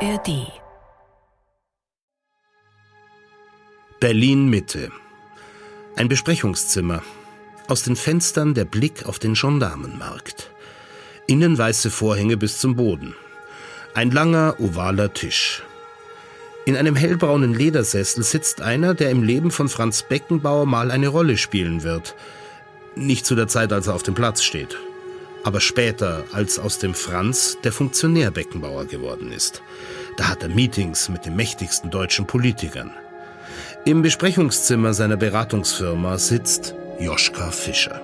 ARD 0.00 0.46
Berlin 3.98 4.48
Mitte. 4.48 4.92
Ein 5.96 6.08
Besprechungszimmer. 6.08 7.02
Aus 7.66 7.82
den 7.82 7.96
Fenstern 7.96 8.54
der 8.54 8.64
Blick 8.64 9.06
auf 9.06 9.18
den 9.18 9.34
Gendarmenmarkt. 9.34 10.52
Innen 11.26 11.58
weiße 11.58 11.90
Vorhänge 11.90 12.36
bis 12.36 12.60
zum 12.60 12.76
Boden. 12.76 13.16
Ein 13.94 14.12
langer, 14.12 14.54
ovaler 14.60 15.12
Tisch. 15.12 15.64
In 16.64 16.76
einem 16.76 16.94
hellbraunen 16.94 17.52
Ledersessel 17.52 18.22
sitzt 18.22 18.60
einer, 18.60 18.94
der 18.94 19.10
im 19.10 19.24
Leben 19.24 19.50
von 19.50 19.68
Franz 19.68 20.04
Beckenbauer 20.04 20.66
mal 20.66 20.92
eine 20.92 21.08
Rolle 21.08 21.36
spielen 21.36 21.82
wird. 21.82 22.14
Nicht 22.94 23.26
zu 23.26 23.34
der 23.34 23.48
Zeit, 23.48 23.72
als 23.72 23.88
er 23.88 23.94
auf 23.94 24.04
dem 24.04 24.14
Platz 24.14 24.44
steht. 24.44 24.78
Aber 25.44 25.60
später, 25.60 26.24
als 26.32 26.58
aus 26.58 26.78
dem 26.78 26.94
Franz 26.94 27.56
der 27.64 27.72
Funktionär 27.72 28.30
Beckenbauer 28.30 28.84
geworden 28.84 29.32
ist. 29.32 29.62
Da 30.16 30.28
hat 30.28 30.42
er 30.42 30.48
Meetings 30.48 31.08
mit 31.08 31.24
den 31.26 31.36
mächtigsten 31.36 31.90
deutschen 31.90 32.26
Politikern. 32.26 32.90
Im 33.84 34.02
Besprechungszimmer 34.02 34.92
seiner 34.92 35.16
Beratungsfirma 35.16 36.18
sitzt 36.18 36.74
Joschka 36.98 37.50
Fischer. 37.50 38.00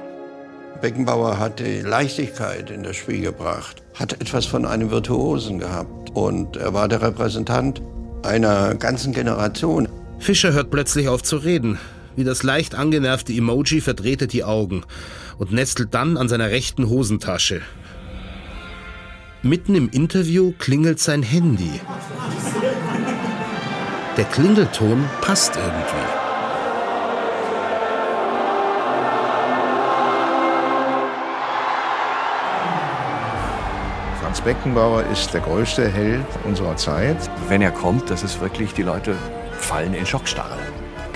Beckenbauer 0.80 1.38
hat 1.38 1.60
die 1.60 1.80
Leichtigkeit 1.80 2.70
in 2.70 2.82
das 2.82 2.96
Spiel 2.96 3.20
gebracht, 3.20 3.82
hat 3.94 4.12
etwas 4.20 4.46
von 4.46 4.64
einem 4.64 4.90
Virtuosen 4.90 5.58
gehabt 5.58 6.10
und 6.14 6.56
er 6.56 6.74
war 6.74 6.88
der 6.88 7.02
Repräsentant 7.02 7.82
einer 8.22 8.74
ganzen 8.74 9.12
Generation. 9.12 9.88
Fischer 10.18 10.52
hört 10.52 10.70
plötzlich 10.70 11.08
auf 11.08 11.22
zu 11.22 11.36
reden. 11.36 11.78
Wie 12.16 12.24
das 12.24 12.42
leicht 12.42 12.74
angenervte 12.74 13.32
Emoji 13.32 13.80
verdreht 13.80 14.22
er 14.22 14.28
die 14.28 14.44
Augen 14.44 14.84
und 15.38 15.52
nestelt 15.52 15.94
dann 15.94 16.16
an 16.16 16.28
seiner 16.28 16.50
rechten 16.50 16.88
Hosentasche. 16.88 17.60
Mitten 19.42 19.74
im 19.74 19.90
Interview 19.90 20.52
klingelt 20.58 21.00
sein 21.00 21.22
Handy. 21.22 21.80
Der 24.16 24.24
Klingelton 24.26 25.04
passt 25.20 25.56
irgendwie. 25.56 26.24
Franz 34.20 34.40
Beckenbauer 34.40 35.04
ist 35.12 35.34
der 35.34 35.40
größte 35.40 35.88
Held 35.88 36.24
unserer 36.44 36.76
Zeit. 36.76 37.18
Wenn 37.48 37.60
er 37.60 37.72
kommt, 37.72 38.08
das 38.08 38.22
ist 38.22 38.40
wirklich, 38.40 38.72
die 38.72 38.82
Leute 38.82 39.16
fallen 39.58 39.94
in 39.94 40.06
Schockstarre. 40.06 40.58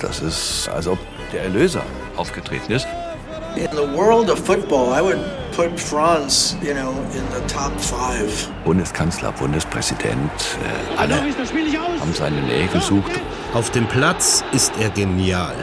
Das 0.01 0.21
ist, 0.21 0.69
als 0.69 0.87
ob 0.87 0.97
der 1.33 1.43
Erlöser 1.43 1.81
aufgetreten 2.15 2.71
ist. 2.71 2.87
In 3.55 3.67
the 3.71 3.97
world 3.97 4.29
of 4.29 4.39
football, 4.39 4.93
I 4.93 5.01
would 5.01 5.19
put 5.55 5.77
Franz, 5.77 6.55
you 6.61 6.73
know, 6.73 6.91
in 7.13 7.23
the 7.33 7.53
top 7.53 7.77
five. 7.79 8.49
Bundeskanzler, 8.63 9.31
Bundespräsident, 9.33 10.31
äh, 10.95 10.97
alle 10.97 11.15
haben 11.15 12.13
seine 12.13 12.41
Nähe 12.41 12.67
gesucht. 12.67 13.11
Auf 13.53 13.71
dem 13.71 13.87
Platz 13.87 14.43
ist 14.53 14.71
er 14.79 14.89
genial. 14.91 15.55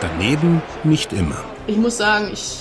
Daneben 0.00 0.62
nicht 0.84 1.12
immer. 1.12 1.36
Ich 1.66 1.76
muss 1.76 1.98
sagen, 1.98 2.30
ich 2.32 2.60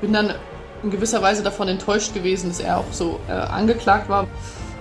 bin 0.00 0.12
dann 0.12 0.34
in 0.82 0.90
gewisser 0.90 1.22
Weise 1.22 1.42
davon 1.42 1.68
enttäuscht 1.68 2.14
gewesen, 2.14 2.48
dass 2.48 2.60
er 2.60 2.78
auch 2.78 2.92
so 2.92 3.20
äh, 3.28 3.32
angeklagt 3.32 4.08
war. 4.08 4.26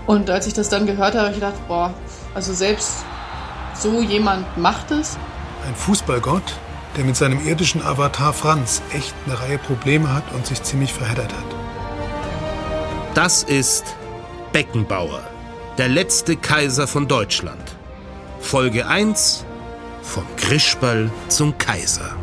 Und 0.08 0.30
als 0.30 0.48
ich 0.48 0.54
das 0.54 0.70
dann 0.70 0.86
gehört 0.86 1.14
habe, 1.14 1.20
habe 1.20 1.30
ich 1.30 1.36
gedacht, 1.36 1.68
boah, 1.68 1.94
also 2.34 2.54
selbst 2.54 3.05
so 3.78 4.02
jemand 4.02 4.58
macht 4.58 4.92
es. 4.92 5.18
Ein 5.68 5.76
Fußballgott, 5.76 6.60
der 6.98 7.06
mit 7.06 7.16
seinem 7.16 7.46
irdischen 7.46 7.82
Avatar 7.82 8.34
Franz 8.34 8.82
echt 8.94 9.14
eine 9.26 9.40
Reihe 9.40 9.58
Probleme 9.58 10.14
hat 10.14 10.24
und 10.34 10.46
sich 10.46 10.62
ziemlich 10.64 10.94
verheddert 10.94 11.34
hat. 11.34 11.56
Das 13.16 13.44
ist 13.44 13.96
Beckenbauer, 14.54 15.22
der 15.78 15.90
letzte 15.90 16.36
Kaiser 16.36 16.88
von 16.88 17.08
Deutschland. 17.08 17.76
Folge 18.40 18.88
1 18.88 19.46
Vom 20.02 20.26
Krischball 20.38 21.10
zum 21.30 21.58
Kaiser. 21.58 22.16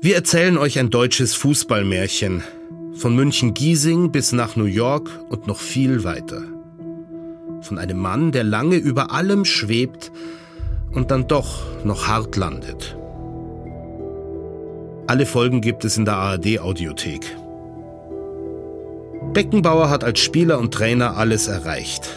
Wir 0.00 0.16
erzählen 0.16 0.58
euch 0.58 0.80
ein 0.80 0.90
deutsches 0.90 1.36
Fußballmärchen. 1.36 2.42
Von 2.94 3.16
München-Giesing 3.16 4.12
bis 4.12 4.32
nach 4.32 4.56
New 4.56 4.64
York 4.64 5.08
und 5.30 5.46
noch 5.46 5.58
viel 5.58 6.04
weiter. 6.04 6.42
Von 7.62 7.78
einem 7.78 7.98
Mann, 7.98 8.32
der 8.32 8.44
lange 8.44 8.76
über 8.76 9.12
allem 9.12 9.44
schwebt 9.44 10.12
und 10.92 11.10
dann 11.10 11.26
doch 11.26 11.62
noch 11.84 12.06
hart 12.06 12.36
landet. 12.36 12.96
Alle 15.06 15.26
Folgen 15.26 15.60
gibt 15.60 15.84
es 15.84 15.96
in 15.96 16.04
der 16.04 16.16
ARD-Audiothek. 16.16 17.36
Beckenbauer 19.32 19.88
hat 19.88 20.04
als 20.04 20.20
Spieler 20.20 20.58
und 20.58 20.74
Trainer 20.74 21.16
alles 21.16 21.48
erreicht. 21.48 22.08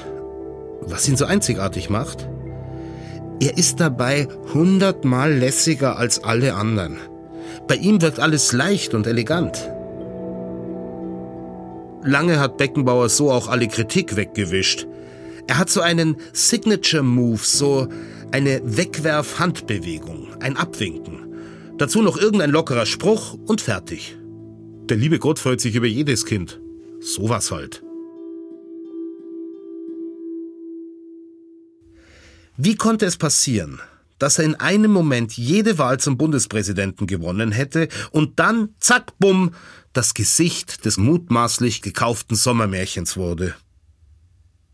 Was 0.81 1.07
ihn 1.07 1.15
so 1.15 1.25
einzigartig 1.25 1.89
macht? 1.89 2.27
Er 3.39 3.57
ist 3.57 3.79
dabei 3.79 4.27
hundertmal 4.53 5.33
lässiger 5.33 5.97
als 5.97 6.23
alle 6.23 6.55
anderen. 6.55 6.97
Bei 7.67 7.75
ihm 7.75 8.01
wirkt 8.01 8.19
alles 8.19 8.51
leicht 8.51 8.93
und 8.93 9.07
elegant. 9.07 9.69
Lange 12.05 12.39
hat 12.39 12.57
Beckenbauer 12.57 13.09
so 13.09 13.31
auch 13.31 13.47
alle 13.47 13.67
Kritik 13.67 14.15
weggewischt. 14.15 14.85
Er 15.47 15.57
hat 15.57 15.71
so 15.71 15.81
einen 15.81 16.17
Signature 16.33 17.01
Move, 17.01 17.39
so 17.41 17.87
eine 18.31 18.61
Wegwerf-Handbewegung, 18.63 20.27
ein 20.39 20.55
Abwinken. 20.55 21.33
Dazu 21.79 22.03
noch 22.03 22.17
irgendein 22.17 22.51
lockerer 22.51 22.85
Spruch 22.85 23.37
und 23.47 23.59
fertig. 23.59 24.17
Der 24.87 24.97
liebe 24.97 25.17
Gott 25.17 25.39
freut 25.39 25.59
sich 25.59 25.75
über 25.75 25.87
jedes 25.87 26.25
Kind. 26.25 26.61
Sowas 26.99 27.51
halt. 27.51 27.83
Wie 32.55 32.75
konnte 32.75 33.07
es 33.07 33.17
passieren, 33.17 33.79
dass 34.19 34.39
er 34.39 34.45
in 34.45 34.55
einem 34.55 34.91
Moment 34.91 35.33
jede 35.33 35.77
Wahl 35.77 35.99
zum 35.99 36.17
Bundespräsidenten 36.17 37.07
gewonnen 37.07 37.51
hätte 37.51 37.87
und 38.11 38.39
dann, 38.39 38.69
zack, 38.79 39.17
bumm, 39.19 39.51
das 39.93 40.13
Gesicht 40.13 40.85
des 40.85 40.97
mutmaßlich 40.97 41.81
gekauften 41.81 42.35
Sommermärchens 42.35 43.17
wurde? 43.17 43.55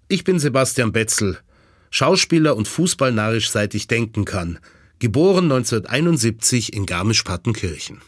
Ich 0.08 0.24
bin 0.24 0.40
Sebastian 0.40 0.92
Betzel, 0.92 1.38
Schauspieler 1.90 2.56
und 2.56 2.68
Fußballnarrisch 2.68 3.50
seit 3.50 3.76
ich 3.76 3.88
denken 3.88 4.26
kann, 4.26 4.60
geboren 5.00 5.46
1971 5.46 6.74
in 6.74 6.86
Garmisch-Partenkirchen. 6.86 8.02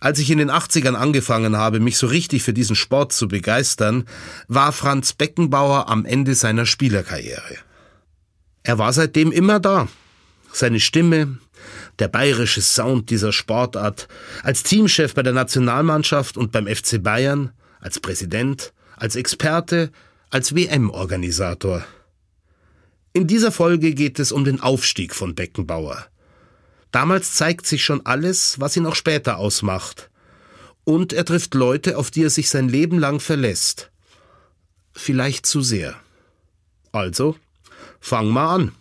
Als 0.00 0.18
ich 0.18 0.30
in 0.30 0.38
den 0.38 0.50
80ern 0.50 0.94
angefangen 0.94 1.56
habe, 1.56 1.78
mich 1.78 1.98
so 1.98 2.06
richtig 2.06 2.42
für 2.42 2.54
diesen 2.54 2.74
Sport 2.74 3.12
zu 3.12 3.28
begeistern, 3.28 4.04
war 4.48 4.72
Franz 4.72 5.12
Beckenbauer 5.12 5.90
am 5.90 6.06
Ende 6.06 6.34
seiner 6.34 6.64
Spielerkarriere. 6.64 7.58
Er 8.62 8.78
war 8.78 8.92
seitdem 8.92 9.32
immer 9.32 9.60
da. 9.60 9.88
Seine 10.52 10.80
Stimme, 10.80 11.38
der 11.98 12.08
bayerische 12.08 12.60
Sound 12.60 13.10
dieser 13.10 13.32
Sportart, 13.32 14.08
als 14.42 14.62
Teamchef 14.62 15.14
bei 15.14 15.22
der 15.22 15.32
Nationalmannschaft 15.32 16.36
und 16.36 16.52
beim 16.52 16.66
FC 16.66 17.02
Bayern, 17.02 17.52
als 17.80 18.00
Präsident, 18.00 18.72
als 18.96 19.16
Experte, 19.16 19.90
als 20.30 20.54
WM-Organisator. 20.54 21.84
In 23.12 23.26
dieser 23.26 23.50
Folge 23.50 23.94
geht 23.94 24.18
es 24.18 24.30
um 24.30 24.44
den 24.44 24.60
Aufstieg 24.60 25.14
von 25.14 25.34
Beckenbauer. 25.34 26.06
Damals 26.92 27.34
zeigt 27.34 27.66
sich 27.66 27.84
schon 27.84 28.04
alles, 28.04 28.60
was 28.60 28.76
ihn 28.76 28.86
auch 28.86 28.94
später 28.94 29.38
ausmacht. 29.38 30.10
Und 30.84 31.12
er 31.12 31.24
trifft 31.24 31.54
Leute, 31.54 31.96
auf 31.98 32.10
die 32.10 32.24
er 32.24 32.30
sich 32.30 32.50
sein 32.50 32.68
Leben 32.68 32.98
lang 32.98 33.20
verlässt. 33.20 33.90
Vielleicht 34.92 35.46
zu 35.46 35.60
sehr. 35.60 35.94
Also, 36.92 37.36
fang 38.00 38.28
mal 38.28 38.54
an. 38.54 38.72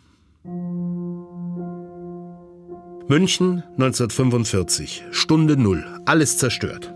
München 3.08 3.64
1945, 3.78 5.04
Stunde 5.12 5.58
Null, 5.58 5.84
alles 6.06 6.38
zerstört. 6.38 6.94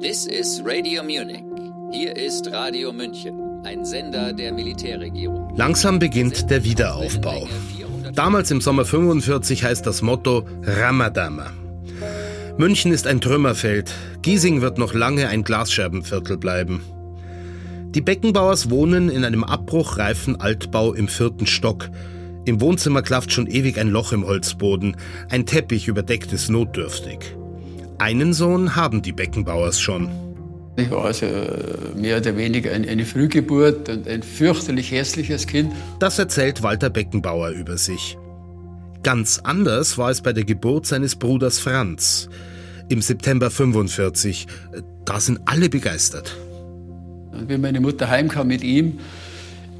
This 0.00 0.26
is 0.26 0.62
Radio 0.64 1.02
Munich. 1.02 1.44
Hier 1.92 2.16
ist 2.16 2.50
Radio 2.50 2.92
München, 2.92 3.38
ein 3.64 3.84
Sender 3.84 4.32
der 4.32 4.52
Militärregierung. 4.52 5.54
Langsam 5.56 5.98
beginnt 5.98 6.50
der 6.50 6.64
Wiederaufbau. 6.64 7.46
Damals 8.14 8.50
im 8.50 8.60
Sommer 8.60 8.84
45 8.84 9.62
heißt 9.62 9.86
das 9.86 10.02
Motto 10.02 10.46
Ramadama. 10.62 11.50
München 12.56 12.92
ist 12.92 13.06
ein 13.06 13.20
Trümmerfeld. 13.20 13.92
Giesing 14.22 14.60
wird 14.60 14.78
noch 14.78 14.94
lange 14.94 15.28
ein 15.28 15.44
Glasscherbenviertel 15.44 16.36
bleiben. 16.36 16.82
Die 17.94 18.00
Beckenbauers 18.00 18.70
wohnen 18.70 19.10
in 19.10 19.22
einem 19.22 19.44
abbruchreifen 19.44 20.40
Altbau 20.40 20.94
im 20.94 21.08
vierten 21.08 21.46
Stock. 21.46 21.90
Im 22.46 22.60
Wohnzimmer 22.62 23.02
klafft 23.02 23.32
schon 23.32 23.46
ewig 23.46 23.78
ein 23.78 23.88
Loch 23.88 24.12
im 24.12 24.26
Holzboden. 24.26 24.96
Ein 25.28 25.44
Teppich 25.44 25.88
überdeckt 25.88 26.32
es 26.32 26.48
notdürftig. 26.48 27.36
Einen 27.98 28.32
Sohn 28.32 28.76
haben 28.76 29.02
die 29.02 29.12
Beckenbauers 29.12 29.78
schon. 29.78 30.08
Ich 30.76 30.90
war 30.90 31.04
also 31.04 31.26
mehr 31.94 32.16
oder 32.16 32.34
weniger 32.36 32.72
eine 32.72 33.04
Frühgeburt 33.04 33.90
und 33.90 34.08
ein 34.08 34.22
fürchterlich 34.22 34.90
hässliches 34.90 35.46
Kind. 35.46 35.74
Das 35.98 36.18
erzählt 36.18 36.62
Walter 36.62 36.88
Beckenbauer 36.88 37.50
über 37.50 37.76
sich. 37.76 38.16
Ganz 39.02 39.38
anders 39.44 39.98
war 39.98 40.10
es 40.10 40.22
bei 40.22 40.32
der 40.32 40.44
Geburt 40.44 40.86
seines 40.86 41.14
Bruders 41.16 41.58
Franz. 41.58 42.30
im 42.88 43.02
September 43.02 43.50
45. 43.50 44.46
Da 45.04 45.20
sind 45.20 45.40
alle 45.46 45.68
begeistert. 45.68 46.36
Und 47.32 47.48
wie 47.48 47.58
meine 47.58 47.80
Mutter 47.80 48.08
heimkam 48.08 48.48
mit 48.48 48.62
ihm 48.62 48.98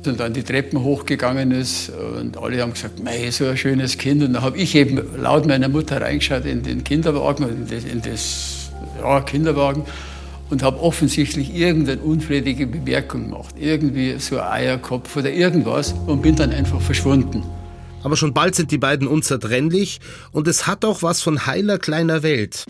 und 0.06 0.18
dann 0.18 0.32
die 0.32 0.42
Treppen 0.42 0.82
hochgegangen 0.82 1.52
ist 1.52 1.90
und 1.90 2.36
alle 2.36 2.60
haben 2.60 2.72
gesagt, 2.72 3.02
mei, 3.02 3.30
so 3.30 3.46
ein 3.46 3.56
schönes 3.56 3.98
Kind. 3.98 4.22
Und 4.22 4.32
dann 4.32 4.42
habe 4.42 4.58
ich 4.58 4.74
eben 4.74 5.00
laut 5.20 5.46
meiner 5.46 5.68
Mutter 5.68 6.00
reingeschaut 6.00 6.44
in 6.44 6.62
den 6.62 6.82
Kinderwagen, 6.82 7.48
in 7.48 7.68
das, 7.68 7.84
in 7.84 8.02
das 8.02 8.70
ja, 9.00 9.20
Kinderwagen 9.20 9.84
und 10.50 10.62
habe 10.62 10.80
offensichtlich 10.80 11.54
irgendeine 11.54 12.02
unflätige 12.02 12.66
Bemerkung 12.66 13.30
gemacht. 13.30 13.54
Irgendwie 13.58 14.16
so 14.18 14.38
ein 14.38 14.52
Eierkopf 14.52 15.16
oder 15.16 15.30
irgendwas 15.30 15.94
und 16.06 16.20
bin 16.20 16.36
dann 16.36 16.50
einfach 16.50 16.80
verschwunden. 16.80 17.42
Aber 18.02 18.16
schon 18.16 18.34
bald 18.34 18.54
sind 18.54 18.70
die 18.70 18.78
beiden 18.78 19.06
unzertrennlich 19.06 20.00
und 20.32 20.48
es 20.48 20.66
hat 20.66 20.84
auch 20.84 21.02
was 21.02 21.22
von 21.22 21.46
heiler 21.46 21.78
kleiner 21.78 22.22
Welt. 22.22 22.66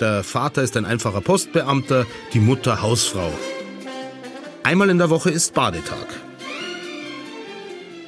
Der 0.00 0.22
Vater 0.22 0.62
ist 0.62 0.76
ein 0.76 0.84
einfacher 0.84 1.20
Postbeamter, 1.20 2.06
die 2.32 2.38
Mutter 2.38 2.82
Hausfrau. 2.82 3.32
Einmal 4.62 4.90
in 4.90 4.98
der 4.98 5.10
Woche 5.10 5.30
ist 5.30 5.54
Badetag. 5.54 6.06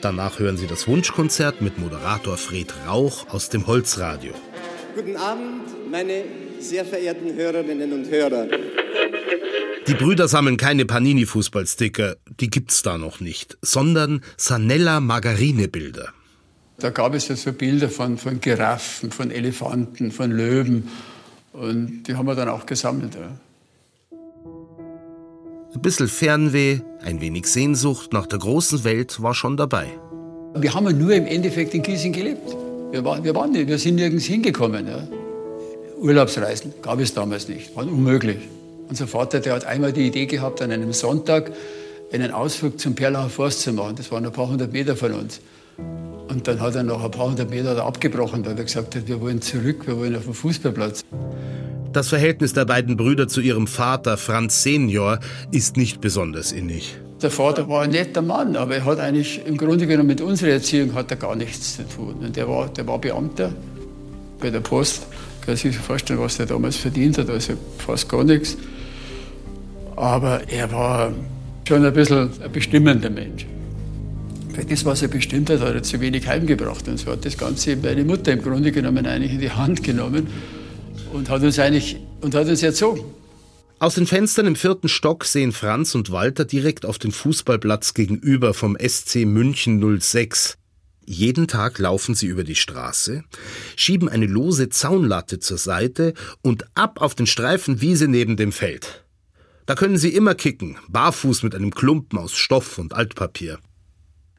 Danach 0.00 0.38
hören 0.38 0.56
Sie 0.56 0.68
das 0.68 0.86
Wunschkonzert 0.86 1.60
mit 1.60 1.78
Moderator 1.78 2.36
Fred 2.36 2.72
Rauch 2.86 3.28
aus 3.30 3.48
dem 3.48 3.66
Holzradio. 3.66 4.32
Guten 4.94 5.16
Abend, 5.16 5.90
meine 5.90 6.24
sehr 6.60 6.84
verehrten 6.84 7.34
Hörerinnen 7.34 7.92
und 7.92 8.08
Hörer. 8.08 8.46
Die 9.86 9.94
Brüder 9.94 10.28
sammeln 10.28 10.56
keine 10.56 10.84
Panini-Fußballsticker, 10.84 12.16
die 12.38 12.50
gibt's 12.50 12.82
da 12.82 12.98
noch 12.98 13.18
nicht, 13.18 13.58
sondern 13.62 14.22
Sanella-Margarine-Bilder. 14.36 16.12
Da 16.78 16.90
gab 16.90 17.14
es 17.14 17.28
ja 17.28 17.36
so 17.36 17.52
Bilder 17.52 17.90
von, 17.90 18.16
von 18.16 18.40
Giraffen, 18.40 19.10
von 19.10 19.30
Elefanten, 19.30 20.12
von 20.12 20.30
Löwen. 20.30 20.88
Und 21.52 22.04
die 22.04 22.14
haben 22.14 22.26
wir 22.26 22.34
dann 22.34 22.48
auch 22.48 22.66
gesammelt. 22.66 23.14
Ja. 23.14 23.30
Ein 25.74 25.82
bisschen 25.82 26.08
Fernweh, 26.08 26.80
ein 27.02 27.20
wenig 27.20 27.46
Sehnsucht 27.46 28.12
nach 28.12 28.26
der 28.26 28.38
großen 28.38 28.84
Welt 28.84 29.22
war 29.22 29.34
schon 29.34 29.56
dabei. 29.56 29.86
Wir 30.54 30.74
haben 30.74 30.84
ja 30.86 30.92
nur 30.92 31.12
im 31.12 31.26
Endeffekt 31.26 31.74
in 31.74 31.82
Giesing 31.82 32.12
gelebt. 32.12 32.56
Wir, 32.90 33.04
war, 33.04 33.22
wir, 33.22 33.34
waren 33.34 33.52
nicht, 33.52 33.68
wir 33.68 33.78
sind 33.78 33.94
nirgends 33.94 34.24
hingekommen. 34.24 34.86
Ja. 34.86 35.06
Urlaubsreisen 36.00 36.74
gab 36.82 36.98
es 36.98 37.14
damals 37.14 37.48
nicht, 37.48 37.76
war 37.76 37.86
unmöglich. 37.86 38.38
Unser 38.88 39.06
Vater, 39.06 39.38
der 39.38 39.54
hat 39.54 39.64
einmal 39.64 39.92
die 39.92 40.08
Idee 40.08 40.26
gehabt, 40.26 40.60
an 40.60 40.72
einem 40.72 40.92
Sonntag 40.92 41.52
einen 42.12 42.32
Ausflug 42.32 42.80
zum 42.80 42.96
Perlacher 42.96 43.28
Forst 43.28 43.60
zu 43.60 43.72
machen. 43.72 43.94
Das 43.96 44.10
waren 44.10 44.26
ein 44.26 44.32
paar 44.32 44.48
hundert 44.48 44.72
Meter 44.72 44.96
von 44.96 45.12
uns. 45.12 45.40
Und 46.28 46.46
dann 46.46 46.60
hat 46.60 46.76
er 46.76 46.84
noch 46.84 47.04
ein 47.04 47.10
paar 47.10 47.26
hundert 47.26 47.50
Meter 47.50 47.84
abgebrochen, 47.84 48.46
weil 48.46 48.56
er 48.56 48.64
gesagt 48.64 48.94
hat, 48.94 49.08
wir 49.08 49.20
wollen 49.20 49.42
zurück, 49.42 49.86
wir 49.86 49.96
wollen 49.96 50.14
auf 50.14 50.24
den 50.24 50.34
Fußballplatz. 50.34 51.02
Das 51.92 52.08
Verhältnis 52.08 52.52
der 52.52 52.66
beiden 52.66 52.96
Brüder 52.96 53.26
zu 53.26 53.40
ihrem 53.40 53.66
Vater, 53.66 54.16
Franz 54.16 54.62
Senior, 54.62 55.18
ist 55.50 55.76
nicht 55.76 56.00
besonders 56.00 56.52
innig. 56.52 56.96
Der 57.20 57.32
Vater 57.32 57.68
war 57.68 57.82
ein 57.82 57.90
netter 57.90 58.22
Mann, 58.22 58.54
aber 58.54 58.76
er 58.76 58.84
hat 58.84 59.00
eigentlich 59.00 59.44
im 59.44 59.56
Grunde 59.56 59.88
genommen 59.88 60.06
mit 60.06 60.20
unserer 60.20 60.50
Erziehung 60.50 60.94
hat 60.94 61.10
er 61.10 61.16
gar 61.16 61.34
nichts 61.34 61.76
zu 61.76 61.88
tun. 61.88 62.14
Und 62.20 62.36
der 62.36 62.48
war, 62.48 62.68
der 62.68 62.86
war 62.86 62.98
Beamter 62.98 63.52
bei 64.40 64.50
der 64.50 64.60
Post. 64.60 65.06
Kann 65.44 65.56
sich 65.56 65.76
vorstellen, 65.76 66.20
was 66.20 66.38
er 66.38 66.46
damals 66.46 66.76
verdient 66.76 67.18
hat, 67.18 67.28
also 67.28 67.54
fast 67.78 68.08
gar 68.08 68.22
nichts. 68.22 68.56
Aber 69.96 70.48
er 70.48 70.70
war 70.70 71.12
schon 71.66 71.84
ein 71.84 71.92
bisschen 71.92 72.30
ein 72.42 72.52
bestimmender 72.52 73.10
Mensch. 73.10 73.46
Das, 74.68 74.84
was 74.84 75.02
er 75.02 75.08
bestimmt 75.08 75.50
hat, 75.50 75.60
hat 75.60 75.74
er 75.74 75.82
zu 75.82 76.00
wenig 76.00 76.26
heimgebracht. 76.26 76.86
Und 76.88 76.98
so 76.98 77.10
hat 77.12 77.24
das 77.24 77.36
Ganze 77.36 77.76
meine 77.76 78.04
Mutter 78.04 78.32
im 78.32 78.42
Grunde 78.42 78.72
genommen 78.72 79.06
eigentlich 79.06 79.32
in 79.32 79.40
die 79.40 79.50
Hand 79.50 79.82
genommen 79.82 80.26
und 81.12 81.28
hat 81.28 81.42
uns 81.42 81.58
eigentlich 81.58 81.96
und 82.20 82.34
hat 82.34 82.46
uns 82.46 82.62
erzogen. 82.62 83.02
Aus 83.78 83.94
den 83.94 84.06
Fenstern 84.06 84.46
im 84.46 84.56
vierten 84.56 84.88
Stock 84.88 85.24
sehen 85.24 85.52
Franz 85.52 85.94
und 85.94 86.12
Walter 86.12 86.44
direkt 86.44 86.84
auf 86.84 86.98
den 86.98 87.12
Fußballplatz 87.12 87.94
gegenüber 87.94 88.52
vom 88.52 88.76
SC 88.76 89.24
München 89.24 90.00
06. 90.00 90.58
Jeden 91.06 91.48
Tag 91.48 91.78
laufen 91.78 92.14
sie 92.14 92.26
über 92.26 92.44
die 92.44 92.54
Straße, 92.54 93.24
schieben 93.76 94.08
eine 94.08 94.26
lose 94.26 94.68
Zaunlatte 94.68 95.38
zur 95.38 95.58
Seite 95.58 96.12
und 96.42 96.66
ab 96.74 97.00
auf 97.00 97.14
den 97.14 97.26
Streifen 97.26 97.80
Wiese 97.80 98.06
neben 98.06 98.36
dem 98.36 98.52
Feld. 98.52 99.04
Da 99.64 99.74
können 99.74 99.96
sie 99.96 100.10
immer 100.10 100.34
kicken, 100.34 100.76
barfuß 100.88 101.42
mit 101.42 101.54
einem 101.54 101.70
Klumpen 101.70 102.18
aus 102.18 102.36
Stoff 102.36 102.78
und 102.78 102.92
Altpapier. 102.92 103.58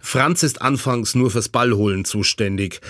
Franz 0.01 0.44
ist 0.44 0.62
anfangs 0.62 1.15
nur 1.15 1.31
fürs 1.31 1.50
Ballholen 1.50 2.06
zuständig. 2.06 2.81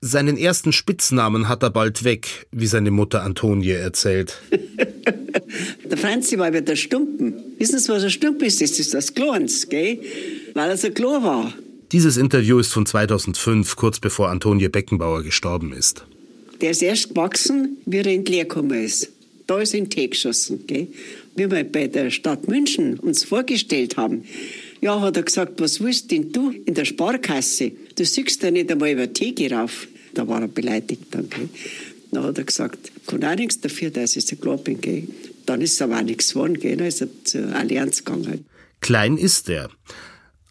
Seinen 0.00 0.36
ersten 0.36 0.72
Spitznamen 0.72 1.48
hat 1.48 1.64
er 1.64 1.70
bald 1.70 2.04
weg, 2.04 2.46
wie 2.52 2.68
seine 2.68 2.92
Mutter 2.92 3.24
Antonie 3.24 3.70
erzählt. 3.70 4.40
der 5.90 5.98
Franzi 5.98 6.38
war 6.38 6.52
wie 6.52 6.62
der 6.62 6.76
Stumpen. 6.76 7.34
Wissen 7.58 7.80
Sie, 7.80 7.88
was 7.88 8.04
ein 8.04 8.10
Stumpen 8.10 8.46
ist? 8.46 8.60
Das 8.60 8.78
ist 8.78 8.94
das 8.94 9.12
Kleins, 9.12 9.68
gell? 9.68 9.98
Weil 10.54 10.70
er 10.70 10.76
so 10.76 10.90
klar 10.90 11.22
war. 11.24 11.52
Dieses 11.90 12.16
Interview 12.16 12.58
ist 12.58 12.72
von 12.72 12.86
2005, 12.86 13.74
kurz 13.74 13.98
bevor 13.98 14.28
Antonie 14.28 14.68
Beckenbauer 14.68 15.22
gestorben 15.24 15.72
ist. 15.72 16.04
Der 16.60 16.70
ist 16.70 16.82
erst 16.82 17.08
gewachsen, 17.10 17.78
wie 17.86 17.98
er 17.98 18.06
in 18.06 18.24
die 18.24 18.32
Lehre 18.32 18.46
gekommen 18.46 18.84
ist. 18.84 19.10
Da 19.48 19.58
ist 19.58 19.72
er 19.72 19.78
in 19.78 19.84
den 19.86 19.90
Tee 19.90 20.08
geschossen, 20.08 20.64
gell? 20.66 20.88
Wie 21.34 21.50
wir 21.50 21.64
bei 21.64 21.88
der 21.88 22.10
Stadt 22.10 22.46
München 22.46 22.98
uns 22.98 23.24
vorgestellt 23.24 23.96
haben, 23.96 24.24
ja, 24.80 25.00
hat 25.00 25.16
er 25.16 25.22
gesagt, 25.22 25.60
was 25.60 25.80
willst 25.80 26.10
denn 26.10 26.32
du 26.32 26.50
in 26.50 26.74
der 26.74 26.84
Sparkasse? 26.84 27.72
Du 27.96 28.04
siehst 28.04 28.42
ja 28.42 28.50
nicht 28.50 28.70
einmal 28.70 28.90
über 28.90 29.12
Tee 29.12 29.34
rauf. 29.52 29.88
Da 30.14 30.26
war 30.26 30.40
er 30.40 30.48
beleidigt 30.48 31.02
dann. 31.10 31.28
Gell. 31.28 31.48
Dann 32.10 32.24
hat 32.24 32.38
er 32.38 32.44
gesagt, 32.44 32.90
kann 33.06 33.24
auch 33.24 33.36
nichts 33.36 33.60
dafür, 33.60 33.90
dass 33.90 34.16
ich 34.16 34.26
so 34.26 34.36
klar 34.36 34.56
bin. 34.56 34.80
Gell. 34.80 35.08
Dann 35.46 35.60
ist 35.60 35.80
aber 35.82 35.98
auch 35.98 36.02
nichts 36.02 36.32
geworden. 36.32 36.58
Gell. 36.58 36.76
Dann 36.76 36.86
ist 36.86 37.00
er 37.00 37.08
zur 37.24 37.54
Allianz 37.54 38.04
gegangen. 38.04 38.46
Klein 38.80 39.16
ist 39.18 39.48
er. 39.48 39.70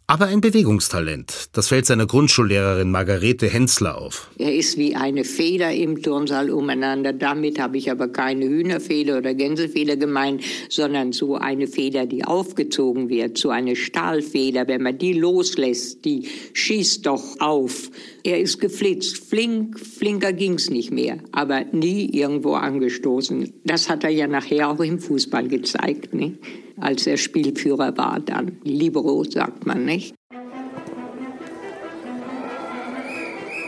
Aber 0.09 0.27
ein 0.27 0.39
Bewegungstalent. 0.39 1.49
Das 1.51 1.67
fällt 1.67 1.85
seiner 1.85 2.07
Grundschullehrerin 2.07 2.89
Margarete 2.89 3.49
Hensler 3.49 3.97
auf. 3.97 4.31
Er 4.37 4.55
ist 4.55 4.77
wie 4.77 4.95
eine 4.95 5.25
Feder 5.25 5.73
im 5.73 6.01
Turnsaal 6.01 6.49
umeinander. 6.49 7.11
Damit 7.11 7.59
habe 7.59 7.77
ich 7.77 7.91
aber 7.91 8.07
keine 8.07 8.45
Hühnerfeder 8.45 9.17
oder 9.17 9.33
Gänsefeder 9.33 9.97
gemeint, 9.97 10.45
sondern 10.69 11.11
so 11.11 11.35
eine 11.35 11.67
Feder, 11.67 12.05
die 12.05 12.23
aufgezogen 12.23 13.09
wird, 13.09 13.37
so 13.37 13.49
eine 13.49 13.75
Stahlfeder. 13.75 14.69
Wenn 14.69 14.81
man 14.81 14.97
die 14.97 15.11
loslässt, 15.11 16.05
die 16.05 16.29
schießt 16.53 17.05
doch 17.05 17.41
auf. 17.41 17.91
Er 18.23 18.39
ist 18.39 18.61
geflitzt. 18.61 19.17
Flink, 19.17 19.77
flinker 19.77 20.31
ging's 20.31 20.69
nicht 20.69 20.89
mehr, 20.89 21.17
aber 21.33 21.65
nie 21.73 22.09
irgendwo 22.17 22.53
angestoßen. 22.53 23.55
Das 23.65 23.89
hat 23.89 24.05
er 24.05 24.11
ja 24.11 24.27
nachher 24.27 24.69
auch 24.69 24.79
im 24.79 24.99
Fußball 24.99 25.49
gezeigt. 25.49 26.13
Ne? 26.13 26.37
Als 26.79 27.07
er 27.07 27.17
Spielführer 27.17 27.97
war 27.97 28.19
dann. 28.19 28.57
Libero 28.63 29.23
sagt 29.23 29.65
man 29.65 29.85
nicht. 29.85 30.15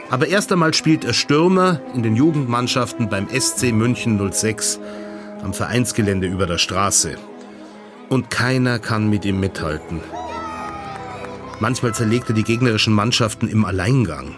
Aber 0.10 0.28
erst 0.28 0.52
einmal 0.52 0.74
spielt 0.74 1.06
er 1.06 1.14
Stürmer 1.14 1.82
in 1.94 2.02
den 2.02 2.16
Jugendmannschaften 2.16 3.10
beim 3.10 3.28
SC 3.30 3.72
München 3.72 4.20
06 4.32 4.80
am 5.44 5.54
Vereinsgelände 5.54 6.28
über 6.28 6.48
der 6.48 6.58
Straße. 6.58 7.16
Und 8.10 8.32
keiner 8.32 8.80
kann 8.80 9.10
mit 9.10 9.24
ihm 9.24 9.40
mithalten. 9.40 10.02
Manchmal 11.60 11.94
zerlegt 11.94 12.30
er 12.30 12.36
die 12.36 12.44
gegnerischen 12.44 12.94
Mannschaften 12.94 13.48
im 13.48 13.66
Alleingang. 13.66 14.36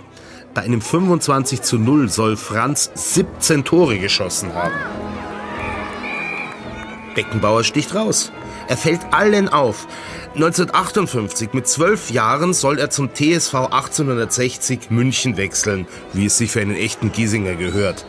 Bei 0.54 0.64
einem 0.64 0.82
25 0.82 1.62
zu 1.62 1.78
0 1.78 2.10
soll 2.10 2.36
Franz 2.36 2.92
17 2.94 3.64
Tore 3.64 3.98
geschossen 4.00 4.54
haben. 4.54 4.74
Beckenbauer 7.16 7.64
sticht 7.64 7.96
raus. 7.96 8.32
Er 8.68 8.78
fällt 8.78 9.02
allen 9.12 9.50
auf. 9.50 9.88
1958, 10.36 11.54
mit 11.54 11.68
zwölf 11.68 12.10
Jahren, 12.12 12.54
soll 12.54 12.80
er 12.80 12.90
zum 12.90 13.14
TSV 13.14 13.56
1860 13.56 14.90
München 14.90 15.38
wechseln, 15.38 15.88
wie 16.14 16.26
es 16.26 16.38
sich 16.38 16.52
für 16.52 16.62
einen 16.62 16.76
echten 16.76 17.12
Giesinger 17.12 17.56
gehört. 17.56 18.06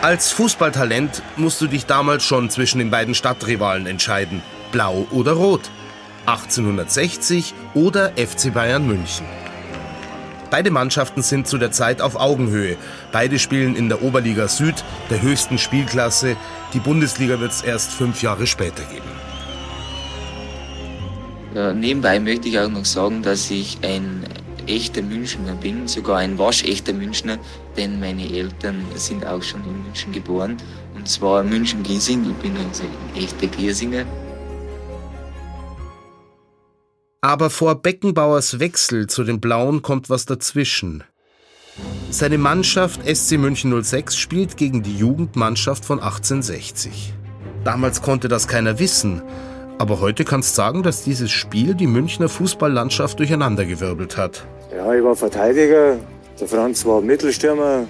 Als 0.00 0.30
Fußballtalent 0.30 1.22
musst 1.36 1.60
du 1.60 1.66
dich 1.66 1.86
damals 1.86 2.22
schon 2.22 2.50
zwischen 2.50 2.78
den 2.78 2.90
beiden 2.90 3.16
Stadtrivalen 3.16 3.86
entscheiden. 3.86 4.42
Blau 4.70 5.06
oder 5.10 5.32
Rot. 5.32 5.70
1860 6.26 7.54
oder 7.74 8.12
FC 8.16 8.52
Bayern 8.52 8.86
München. 8.86 9.26
Beide 10.50 10.70
Mannschaften 10.70 11.22
sind 11.22 11.46
zu 11.46 11.58
der 11.58 11.72
Zeit 11.72 12.00
auf 12.00 12.16
Augenhöhe. 12.16 12.76
Beide 13.12 13.38
spielen 13.38 13.76
in 13.76 13.88
der 13.88 14.02
Oberliga 14.02 14.48
Süd, 14.48 14.82
der 15.10 15.20
höchsten 15.20 15.58
Spielklasse. 15.58 16.36
Die 16.72 16.80
Bundesliga 16.80 17.38
wird 17.38 17.52
es 17.52 17.62
erst 17.62 17.92
fünf 17.92 18.22
Jahre 18.22 18.46
später 18.46 18.82
geben. 18.84 19.08
Ja, 21.54 21.72
nebenbei 21.72 22.20
möchte 22.20 22.48
ich 22.48 22.58
auch 22.58 22.68
noch 22.68 22.84
sagen, 22.84 23.22
dass 23.22 23.50
ich 23.50 23.78
ein 23.82 24.24
echter 24.66 25.02
Münchner 25.02 25.54
bin, 25.54 25.88
sogar 25.88 26.18
ein 26.18 26.38
waschechter 26.38 26.92
Münchner, 26.92 27.38
denn 27.76 27.98
meine 28.00 28.30
Eltern 28.30 28.84
sind 28.94 29.26
auch 29.26 29.42
schon 29.42 29.64
in 29.64 29.82
München 29.82 30.12
geboren. 30.12 30.56
Und 30.94 31.08
zwar 31.08 31.42
München-Giesing, 31.42 32.30
ich 32.30 32.36
bin 32.36 32.56
also 32.68 32.84
ein 32.84 33.22
echter 33.22 33.46
Giesinger. 33.46 34.04
Aber 37.20 37.50
vor 37.50 37.74
Beckenbauers 37.74 38.60
Wechsel 38.60 39.08
zu 39.08 39.24
den 39.24 39.40
Blauen 39.40 39.82
kommt 39.82 40.08
was 40.08 40.24
dazwischen. 40.24 41.02
Seine 42.10 42.38
Mannschaft 42.38 43.00
SC 43.12 43.38
München 43.38 43.82
06 43.82 44.16
spielt 44.16 44.56
gegen 44.56 44.84
die 44.84 44.96
Jugendmannschaft 44.96 45.84
von 45.84 45.98
1860. 45.98 47.12
Damals 47.64 48.02
konnte 48.02 48.28
das 48.28 48.46
keiner 48.46 48.78
wissen, 48.78 49.22
aber 49.78 49.98
heute 49.98 50.24
kannst 50.24 50.54
sagen, 50.54 50.84
dass 50.84 51.02
dieses 51.02 51.32
Spiel 51.32 51.74
die 51.74 51.88
Münchner 51.88 52.28
Fußballlandschaft 52.28 53.18
durcheinandergewirbelt 53.18 54.16
hat. 54.16 54.46
Ja, 54.72 54.94
ich 54.94 55.02
war 55.02 55.16
Verteidiger, 55.16 55.96
der 56.40 56.46
Franz 56.46 56.86
war 56.86 57.00
Mittelstürmer 57.00 57.84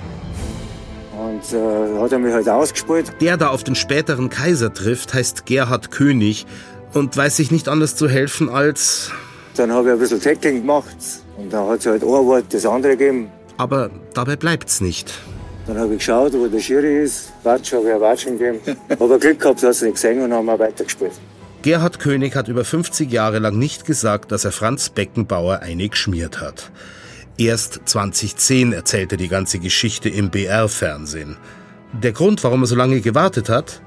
und 1.19 1.53
äh, 1.53 2.01
hat 2.01 2.13
er 2.13 2.19
mich 2.19 2.33
halt 2.33 2.49
ausgespielt. 2.49 3.13
Der 3.21 3.37
da 3.37 3.49
auf 3.49 3.63
den 3.63 3.75
späteren 3.75 4.31
Kaiser 4.31 4.73
trifft, 4.73 5.13
heißt 5.13 5.45
Gerhard 5.45 5.91
König 5.91 6.47
und 6.95 7.17
weiß 7.17 7.37
sich 7.37 7.51
nicht 7.51 7.69
anders 7.69 7.97
zu 7.97 8.09
helfen 8.09 8.49
als... 8.49 9.11
Dann 9.57 9.73
habe 9.73 9.89
ich 9.89 9.95
ein 9.95 9.99
bisschen 9.99 10.21
Tackling 10.21 10.61
gemacht 10.61 10.97
und 11.37 11.53
dann 11.53 11.69
hat 11.69 11.81
es 11.81 11.87
halt 11.87 12.03
ein 12.03 12.09
Wort 12.09 12.45
das 12.51 12.65
andere 12.65 12.97
gegeben. 12.97 13.31
Aber 13.57 13.91
dabei 14.15 14.37
bleibt's 14.37 14.81
nicht. 14.81 15.13
Dann 15.67 15.79
habe 15.79 15.93
ich 15.93 15.99
geschaut, 15.99 16.33
wo 16.33 16.47
der 16.47 16.61
Schiri 16.61 17.03
ist. 17.03 17.33
Watsch, 17.43 17.73
habe 17.73 17.89
ich 17.89 17.95
ein 17.95 18.01
Watschen 18.01 18.39
gegeben. 18.39 18.61
Aber 18.89 19.19
Glück 19.19 19.39
gehabt, 19.39 19.63
hat 19.63 19.71
es 19.71 19.83
nicht 19.83 19.95
gesehen 19.95 20.23
und 20.23 20.33
haben 20.33 20.47
wir 20.47 20.59
weitergespielt. 20.59 21.13
Gerhard 21.61 21.99
König 21.99 22.37
hat 22.37 22.49
über 22.49 22.65
50 22.65 23.13
Jahre 23.13 23.41
lang 23.41 23.59
nicht 23.59 23.85
gesagt, 23.85 24.33
dass 24.33 24.45
er 24.45 24.53
Franz 24.53 24.89
Beckenbauer 24.89 25.59
einig 25.61 25.91
geschmiert 25.91 26.41
hat. 26.41 26.71
Erst 27.37 27.81
2010 27.85 28.73
erzählte 28.73 29.17
die 29.17 29.29
ganze 29.29 29.59
Geschichte 29.59 30.09
im 30.09 30.31
BR-Fernsehen. 30.31 31.37
Der 31.93 32.13
Grund, 32.13 32.43
warum 32.45 32.63
er 32.63 32.67
so 32.67 32.75
lange 32.75 33.01
gewartet 33.01 33.49
hat? 33.49 33.83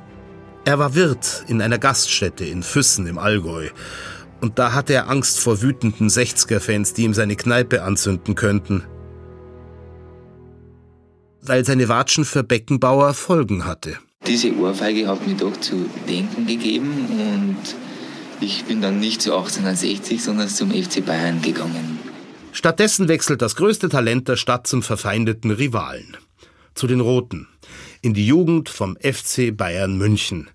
Er 0.63 0.77
war 0.77 0.93
Wirt 0.93 1.43
in 1.47 1.61
einer 1.61 1.79
Gaststätte 1.79 2.45
in 2.45 2.61
Füssen 2.61 3.07
im 3.07 3.17
Allgäu. 3.17 3.69
Und 4.41 4.59
da 4.59 4.73
hatte 4.73 4.93
er 4.93 5.09
Angst 5.09 5.39
vor 5.39 5.61
wütenden 5.61 6.07
60er-Fans, 6.07 6.93
die 6.93 7.03
ihm 7.03 7.13
seine 7.13 7.35
Kneipe 7.35 7.83
anzünden 7.83 8.35
könnten. 8.35 8.83
Weil 11.41 11.65
seine 11.65 11.89
Watschen 11.89 12.25
für 12.25 12.43
Beckenbauer 12.43 13.15
Folgen 13.15 13.65
hatte. 13.65 13.97
Diese 14.27 14.55
Ohrfeige 14.55 15.07
hat 15.07 15.25
mir 15.25 15.35
doch 15.35 15.57
zu 15.57 15.89
denken 16.07 16.45
gegeben 16.45 17.07
und 17.09 17.75
ich 18.39 18.65
bin 18.65 18.81
dann 18.81 18.99
nicht 18.99 19.21
zu 19.21 19.33
1860, 19.33 20.23
sondern 20.23 20.47
zum 20.47 20.71
FC 20.71 21.03
Bayern 21.03 21.41
gegangen. 21.41 21.99
Stattdessen 22.51 23.07
wechselt 23.07 23.41
das 23.41 23.55
größte 23.55 23.89
Talent 23.89 24.27
der 24.27 24.35
Stadt 24.35 24.67
zum 24.67 24.83
verfeindeten 24.83 25.49
Rivalen. 25.51 26.17
Zu 26.75 26.85
den 26.85 26.99
Roten. 26.99 27.47
In 28.03 28.15
die 28.15 28.25
Jugend 28.25 28.67
vom 28.67 28.97
FC 28.97 29.55
Bayern 29.55 29.95
München. 29.95 30.49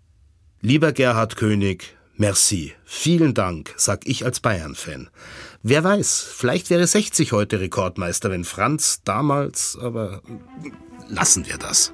Lieber 0.62 0.90
Gerhard 0.90 1.36
König, 1.36 1.96
merci. 2.16 2.72
Vielen 2.84 3.34
Dank, 3.34 3.72
sag 3.76 4.00
ich 4.04 4.24
als 4.24 4.40
Bayern-Fan. 4.40 5.10
Wer 5.62 5.84
weiß, 5.84 6.26
vielleicht 6.36 6.70
wäre 6.70 6.84
60 6.88 7.30
heute 7.30 7.60
Rekordmeister, 7.60 8.32
wenn 8.32 8.42
Franz 8.42 9.02
damals, 9.04 9.78
aber 9.80 10.22
lassen 11.08 11.46
wir 11.46 11.56
das. 11.56 11.92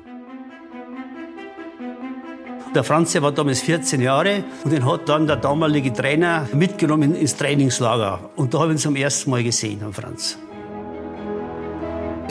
Der 2.75 2.83
Franz 2.83 3.15
war 3.21 3.33
damals 3.33 3.61
14 3.61 4.01
Jahre 4.01 4.45
und 4.65 4.73
den 4.73 4.87
hat 4.87 5.07
dann 5.07 5.27
der 5.27 5.37
damalige 5.37 5.93
Trainer 5.93 6.49
mitgenommen 6.55 7.15
ins 7.15 7.37
Trainingslager. 7.37 8.31
Und 8.37 8.55
da 8.55 8.61
habe 8.61 8.73
ich 8.73 8.79
ihn 8.79 8.83
zum 8.83 8.97
ersten 8.97 9.29
Mal 9.29 9.45
gesehen, 9.45 9.81
den 9.81 9.93
Franz. 9.93 10.39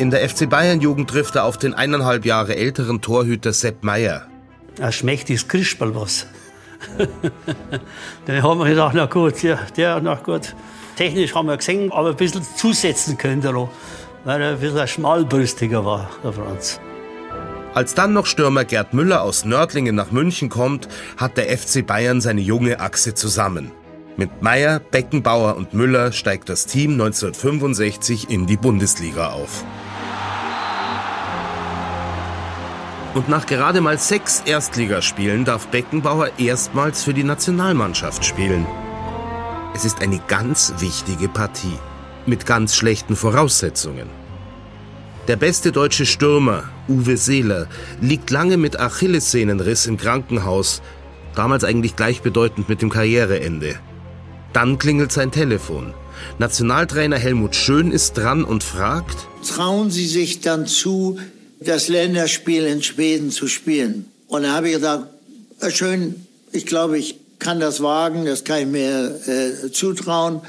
In 0.02 0.10
der 0.10 0.28
FC 0.28 0.50
Bayern-Jugend 0.50 1.12
trifft 1.12 1.36
er 1.36 1.44
auf 1.44 1.60
den 1.60 1.76
eineinhalb 1.76 2.26
Jahre 2.26 2.56
älteren 2.56 3.02
Torhüter 3.02 3.54
Sepp 3.54 3.84
Meier. 3.84 4.26
Er 4.80 4.92
schmeckt 4.92 5.30
das 5.30 5.48
Krispel 5.48 5.94
was. 5.94 6.26
Dann 8.26 8.42
haben 8.42 8.60
wir 8.62 8.66
gedacht, 8.66 8.96
na 8.96 9.06
gut, 9.06 9.44
ja, 9.44 9.60
der, 9.78 10.02
na 10.02 10.16
gut. 10.16 10.56
Technisch 10.96 11.36
haben 11.36 11.48
wir 11.50 11.58
gesehen, 11.58 11.92
aber 11.92 12.10
ein 12.10 12.16
bisschen 12.16 12.42
zusetzen 12.42 13.16
könnte 13.16 13.50
er 13.50 13.54
noch, 13.54 13.70
weil 14.24 14.42
er 14.42 14.54
ein 14.54 14.60
bisschen 14.60 14.88
schmalbrüstiger 14.88 15.86
war, 15.86 16.10
der 16.24 16.34
Franz. 16.34 16.80
Als 17.76 17.94
dann 17.94 18.14
noch 18.14 18.26
Stürmer 18.26 18.66
Gerd 18.66 18.96
Müller 18.96 19.22
aus 19.22 19.46
Nördlingen 19.46 19.94
nach 19.94 20.10
München 20.10 20.50
kommt, 20.50 20.88
hat 21.18 21.38
der 21.38 21.56
FC 21.56 21.86
Bayern 21.86 22.22
seine 22.22 22.42
junge 22.42 22.80
Achse 22.80 23.14
zusammen. 23.14 23.72
Mit 24.18 24.42
Meier, 24.42 24.80
Beckenbauer 24.80 25.58
und 25.58 25.76
Müller 25.76 26.12
steigt 26.12 26.50
das 26.50 26.66
Team 26.66 26.94
1965 26.94 28.32
in 28.32 28.48
die 28.48 28.58
Bundesliga 28.58 29.34
auf. 29.34 29.64
Und 33.14 33.28
nach 33.28 33.46
gerade 33.46 33.82
mal 33.82 33.98
sechs 33.98 34.42
Erstligaspielen 34.46 35.44
darf 35.44 35.68
Beckenbauer 35.68 36.30
erstmals 36.38 37.04
für 37.04 37.14
die 37.14 37.26
Nationalmannschaft 37.26 38.24
spielen. 38.24 38.66
Es 39.76 39.84
ist 39.84 40.02
eine 40.02 40.22
ganz 40.28 40.74
wichtige 40.80 41.28
Partie. 41.28 41.78
Mit 42.26 42.46
ganz 42.46 42.76
schlechten 42.76 43.16
Voraussetzungen. 43.16 44.08
Der 45.28 45.36
beste 45.36 45.72
deutsche 45.72 46.06
Stürmer, 46.06 46.64
Uwe 46.88 47.18
Seeler, 47.18 47.68
liegt 48.00 48.32
lange 48.32 48.58
mit 48.58 48.80
Achillessehnenriss 48.80 49.88
im 49.88 49.98
Krankenhaus, 49.98 50.82
damals 51.36 51.64
eigentlich 51.64 51.96
gleichbedeutend 51.96 52.70
mit 52.70 52.82
dem 52.82 52.90
Karriereende. 52.90 53.76
Dann 54.54 54.78
klingelt 54.78 55.12
sein 55.12 55.32
Telefon. 55.32 55.94
Nationaltrainer 56.38 57.18
Helmut 57.18 57.56
Schön 57.56 57.92
ist 57.92 58.18
dran 58.18 58.44
und 58.44 58.64
fragt: 58.64 59.28
Trauen 59.48 59.90
Sie 59.90 60.08
sich 60.08 60.42
dann 60.42 60.66
zu, 60.66 61.18
das 61.62 61.88
Länderspiel 61.88 62.66
in 62.66 62.84
Schweden 62.84 63.32
zu 63.32 63.48
spielen? 63.48 64.06
Und 64.28 64.44
da 64.44 64.54
habe 64.54 64.70
ich 64.70 64.76
gesagt: 64.76 65.08
Schön, 65.70 66.26
ich 66.52 66.66
glaube, 66.66 66.98
ich 66.98 67.16
kann 67.40 67.60
das 67.60 67.82
wagen, 67.82 68.26
das 68.26 68.44
kann 68.44 68.60
ich 68.60 68.68
mir 68.68 69.20
äh, 69.28 69.72
zutrauen. 69.72 70.42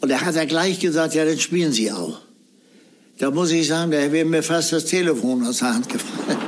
Und 0.00 0.10
er 0.10 0.20
hat 0.24 0.36
er 0.36 0.46
gleich 0.46 0.80
gesagt: 0.80 1.14
Ja, 1.14 1.24
dann 1.24 1.38
spielen 1.38 1.72
Sie 1.72 1.90
auch. 1.90 2.20
Da 3.18 3.30
muss 3.30 3.50
ich 3.50 3.68
sagen, 3.68 3.90
da 3.90 4.10
wäre 4.12 4.24
mir 4.24 4.42
fast 4.42 4.72
das 4.72 4.86
Telefon 4.86 5.46
aus 5.46 5.58
der 5.58 5.74
Hand 5.74 5.88
gefallen. 5.88 6.38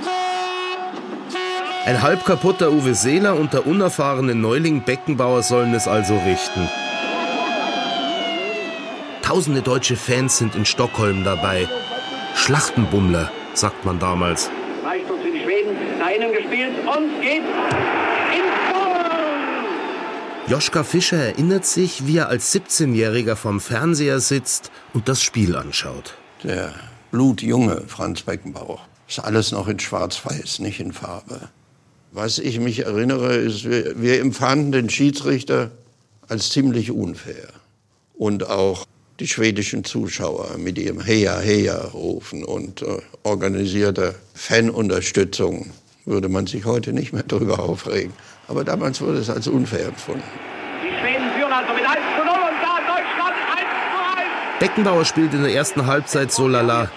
Ein 1.85 2.01
halb 2.01 2.25
kaputter 2.25 2.73
Uwe 2.73 2.95
Seeler 2.95 3.37
und 3.37 3.53
der 3.53 3.67
unerfahrene 3.67 4.37
Neuling 4.37 4.85
Beckenbauer 4.85 5.43
sollen 5.43 5.75
es 5.75 5.89
also 5.89 6.17
richten. 6.17 6.69
Tausende 9.21 9.63
deutsche 9.63 9.97
Fans 9.97 10.39
sind 10.39 10.55
in 10.55 10.65
Stockholm 10.65 11.25
dabei. 11.25 11.69
Schlachtenbummler, 12.37 13.31
sagt 13.55 13.85
man 13.85 13.99
damals. 13.99 14.51
Reicht 14.85 15.11
uns 15.11 15.23
für 15.23 15.31
die 15.31 15.43
Schweden, 15.43 15.77
da 15.99 16.09
innen 16.09 16.33
gespielt 16.33 16.73
und 16.81 17.21
geht 17.21 17.43
ins 17.43 18.73
Tor! 18.73 19.07
Joschka 20.49 20.83
Fischer 20.85 21.19
erinnert 21.19 21.65
sich, 21.65 22.07
wie 22.07 22.19
er 22.19 22.29
als 22.29 22.55
17-Jähriger 22.55 23.37
vorm 23.37 23.61
Fernseher 23.61 24.21
sitzt 24.21 24.71
und 24.93 25.09
das 25.09 25.23
Spiel 25.23 25.57
anschaut 25.57 26.15
der 26.43 26.73
blutjunge 27.11 27.83
Franz 27.87 28.23
Beckenbauer. 28.23 28.81
Ist 29.09 29.21
alles 29.21 29.53
noch 29.53 29.69
in 29.69 29.79
Schwarz-Weiß, 29.79 30.61
nicht 30.61 30.81
in 30.81 30.93
Farbe. 30.93 31.49
Was 32.13 32.39
ich 32.39 32.59
mich 32.61 32.81
erinnere, 32.81 33.35
ist, 33.35 33.65
wir, 33.69 34.01
wir 34.01 34.21
empfanden 34.21 34.73
den 34.73 34.91
Schiedsrichter 34.91 35.71
als 36.29 36.51
ziemlich 36.51 36.91
unfair. 36.91 37.49
Und 38.15 38.49
auch 38.49 38.87
die 39.23 39.29
schwedischen 39.29 39.85
Zuschauer 39.85 40.59
mit 40.59 40.77
ihrem 40.77 41.01
Heya, 41.01 41.39
Heya 41.39 41.79
rufen 41.95 42.45
und 42.45 42.83
äh, 42.83 42.99
organisierter 43.23 44.17
Fanunterstützung 44.35 45.71
würde 46.05 46.29
man 46.29 46.49
sich 46.49 46.65
heute 46.65 46.93
nicht 46.93 47.13
mehr 47.13 47.23
darüber 47.23 47.61
aufregen. 47.61 48.13
Aber 48.49 48.65
damals 48.65 49.01
wurde 49.01 49.19
es 49.19 49.31
als 49.31 49.47
unfair 49.47 49.87
empfunden. 49.87 50.25
Die 50.83 50.89
Schweden 50.89 51.31
führen 51.39 51.53
also 51.53 51.73
mit 51.73 51.85
1 51.85 51.99
zu 52.19 52.25
0 52.25 52.35
und 52.35 52.59
da 52.61 52.79
Deutschland 52.81 53.37
1 53.53 53.61
zu 53.93 54.19
1. 54.19 54.59
Beckenbauer 54.59 55.05
spielt 55.05 55.33
in 55.35 55.45
der 55.45 55.55
ersten 55.55 55.87
Halbzeit 55.87 56.33
so 56.33 56.49
lala, 56.49 56.91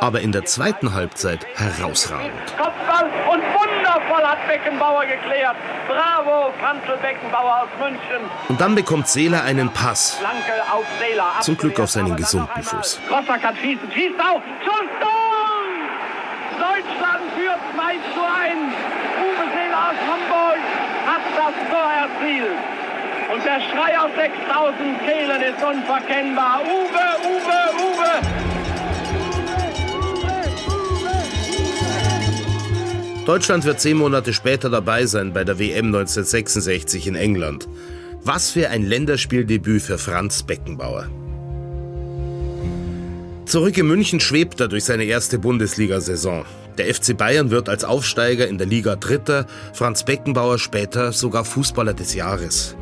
aber 0.00 0.22
in 0.22 0.32
der 0.32 0.46
zweiten 0.46 0.94
Halbzeit 0.94 1.46
herausragend. 1.54 2.32
Kopfball 2.56 3.10
und 3.30 3.49
wundervoll 4.10 4.26
hat 4.26 4.46
Beckenbauer 4.46 5.06
geklärt. 5.06 5.56
Bravo, 5.86 6.52
Franzl 6.60 6.96
Beckenbauer 7.00 7.62
aus 7.62 7.68
München. 7.80 8.30
Und 8.48 8.60
dann 8.60 8.74
bekommt 8.74 9.08
Seeler 9.08 9.42
einen 9.44 9.72
Pass. 9.72 10.18
Flanke 10.18 10.62
auf 10.72 10.84
Seeler. 10.98 11.32
Zum 11.40 11.56
Glück 11.56 11.78
auf 11.80 11.90
seinen 11.90 12.16
gesunden 12.16 12.62
Fuß. 12.62 13.00
Rossack 13.10 13.42
kann 13.42 13.56
schießen, 13.56 13.90
schießt 13.92 14.20
auch. 14.20 14.40
Schuss, 14.64 14.88
Tor! 15.00 15.20
Deutschland 16.58 17.32
führt 17.36 17.58
2 17.74 17.94
zu 18.12 18.20
1. 18.20 18.56
Uwe 19.20 19.44
Seeler 19.54 19.78
aus 19.88 20.00
Hamburg 20.10 20.60
hat 21.06 21.22
das 21.36 21.70
Tor 21.70 21.90
erzielt. 21.90 22.58
Und 23.32 23.44
der 23.44 23.60
Schrei 23.60 23.98
aus 23.98 24.10
6000 24.16 25.04
Kehlen 25.06 25.40
ist 25.40 25.62
unverkennbar. 25.62 26.60
Uwe, 26.64 27.28
Uwe, 27.28 27.60
Uwe! 27.78 28.49
Deutschland 33.30 33.64
wird 33.64 33.78
zehn 33.78 33.96
Monate 33.96 34.32
später 34.32 34.70
dabei 34.70 35.06
sein 35.06 35.32
bei 35.32 35.44
der 35.44 35.60
WM 35.60 35.86
1966 35.86 37.06
in 37.06 37.14
England. 37.14 37.68
Was 38.24 38.50
für 38.50 38.70
ein 38.70 38.82
Länderspieldebüt 38.82 39.82
für 39.82 39.98
Franz 39.98 40.42
Beckenbauer. 40.42 41.08
Zurück 43.46 43.78
in 43.78 43.86
München 43.86 44.18
schwebt 44.18 44.58
er 44.58 44.66
durch 44.66 44.82
seine 44.82 45.04
erste 45.04 45.38
Bundesliga-Saison. 45.38 46.44
Der 46.76 46.92
FC 46.92 47.16
Bayern 47.16 47.52
wird 47.52 47.68
als 47.68 47.84
Aufsteiger 47.84 48.48
in 48.48 48.58
der 48.58 48.66
Liga 48.66 48.96
Dritter, 48.96 49.46
Franz 49.74 50.02
Beckenbauer 50.02 50.58
später 50.58 51.12
sogar 51.12 51.44
Fußballer 51.44 51.94
des 51.94 52.14
Jahres. 52.14 52.74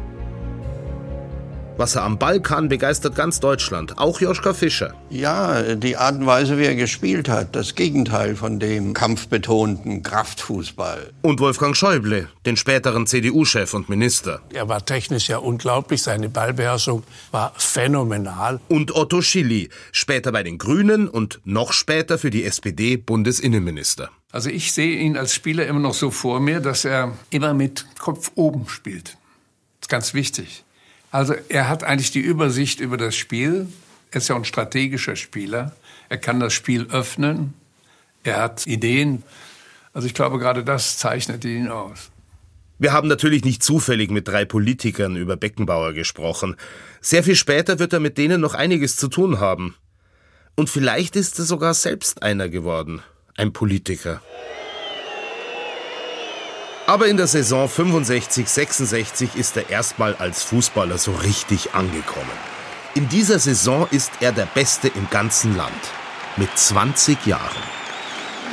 Was 1.79 1.95
er 1.95 2.03
am 2.03 2.19
Ball 2.19 2.41
kann, 2.41 2.69
begeistert 2.69 3.15
ganz 3.15 3.39
Deutschland, 3.39 3.99
auch 3.99 4.21
Joschka 4.21 4.53
Fischer. 4.53 4.95
Ja, 5.11 5.77
die 5.77 5.97
Art 5.97 6.17
und 6.17 6.27
Weise, 6.27 6.59
wie 6.59 6.65
er 6.65 6.75
gespielt 6.75 7.29
hat, 7.29 7.55
das 7.55 7.77
Gegenteil 7.77 8.35
von 8.35 8.59
dem 8.59 8.95
kampfbetonten 8.95 10.03
Kraftfußball. 10.03 11.13
Und 11.23 11.39
Wolfgang 11.39 11.77
Schäuble, 11.77 12.29
den 12.47 12.57
späteren 12.57 13.07
CDU-Chef 13.07 13.75
und 13.75 13.89
Minister. 13.89 14.41
Er 14.53 14.69
war 14.69 14.85
technisch 14.85 15.29
ja 15.29 15.39
unglaublich, 15.39 16.03
seine 16.03 16.29
Ballbeherrschung 16.29 17.05
war 17.31 17.53
phänomenal. 17.57 18.59
Und 18.67 18.97
Otto 18.97 19.23
Schilly, 19.23 19.69
später 19.93 20.33
bei 20.33 20.43
den 20.43 20.59
Grünen 20.59 21.07
und 21.07 21.41
noch 21.45 21.73
später 21.73 22.19
für 22.19 22.31
die 22.31 22.43
SPD 22.43 22.97
Bundesinnenminister. 22.97 24.11
Also 24.33 24.51
ich 24.51 24.73
sehe 24.73 24.99
ihn 24.99 25.17
als 25.17 25.33
Spieler 25.33 25.65
immer 25.69 25.79
noch 25.79 25.95
so 25.95 26.11
vor 26.11 26.41
mir, 26.41 26.59
dass 26.59 26.85
er 26.85 27.13
immer 27.31 27.55
mit 27.55 27.87
Kopf 28.01 28.33
oben 28.35 28.69
spielt. 28.69 29.17
Das 29.79 29.83
ist 29.83 29.89
ganz 29.91 30.13
wichtig. 30.13 30.65
Also 31.11 31.35
er 31.49 31.69
hat 31.69 31.85
eigentlich 31.85 32.11
die 32.11 32.21
Übersicht 32.21 32.81
über 32.81 32.97
das 32.97 33.17
Spiel. 33.17 33.69
Er 34.11 34.19
ist 34.19 34.29
ja 34.29 34.37
ein 34.37 34.45
strategischer 34.45 35.17
Spieler. 35.17 35.75
Er 36.09 36.19
kann 36.19 36.41
das 36.41 36.53
Spiel 36.53 36.87
öffnen. 36.91 37.55
Er 38.25 38.41
hat 38.41 38.67
Ideen. 38.67 39.23
Also 39.93 40.07
ich 40.07 40.15
glaube, 40.15 40.39
gerade 40.39 40.65
das 40.65 40.99
zeichnet 40.99 41.45
ihn 41.45 41.69
aus. 41.69 42.11
Wir 42.79 42.93
haben 42.93 43.09
natürlich 43.09 43.45
nicht 43.45 43.63
zufällig 43.63 44.11
mit 44.11 44.29
drei 44.29 44.45
Politikern 44.45 45.17
über 45.17 45.37
Beckenbauer 45.37 45.95
gesprochen. 45.95 46.57
Sehr 47.01 47.25
viel 47.25 47.35
später 47.35 47.79
wird 47.79 47.93
er 47.93 48.01
mit 48.01 48.19
denen 48.19 48.41
noch 48.41 48.55
einiges 48.55 48.97
zu 48.97 49.09
tun 49.09 49.41
haben. 49.41 49.75
Und 50.55 50.71
vielleicht 50.71 51.17
ist 51.17 51.39
er 51.39 51.45
sogar 51.45 51.75
selbst 51.75 52.23
einer 52.23 52.49
geworden, 52.49 53.03
ein 53.37 53.53
Politiker. 53.53 54.23
Aber 56.89 57.07
in 57.07 57.19
der 57.19 57.27
Saison 57.27 57.69
65-66 57.69 59.37
ist 59.37 59.59
er 59.59 59.69
erstmal 59.69 60.17
als 60.17 60.43
Fußballer 60.45 60.97
so 60.97 61.13
richtig 61.13 61.75
angekommen. 61.75 62.33
In 62.95 63.11
dieser 63.11 63.39
Saison 63.39 63.87
ist 63.91 64.11
er 64.21 64.33
der 64.33 64.47
Beste 64.47 64.89
im 64.89 65.07
ganzen 65.11 65.55
Land. 65.55 65.71
Mit 66.39 66.49
20 66.57 67.27
Jahren. 67.27 67.63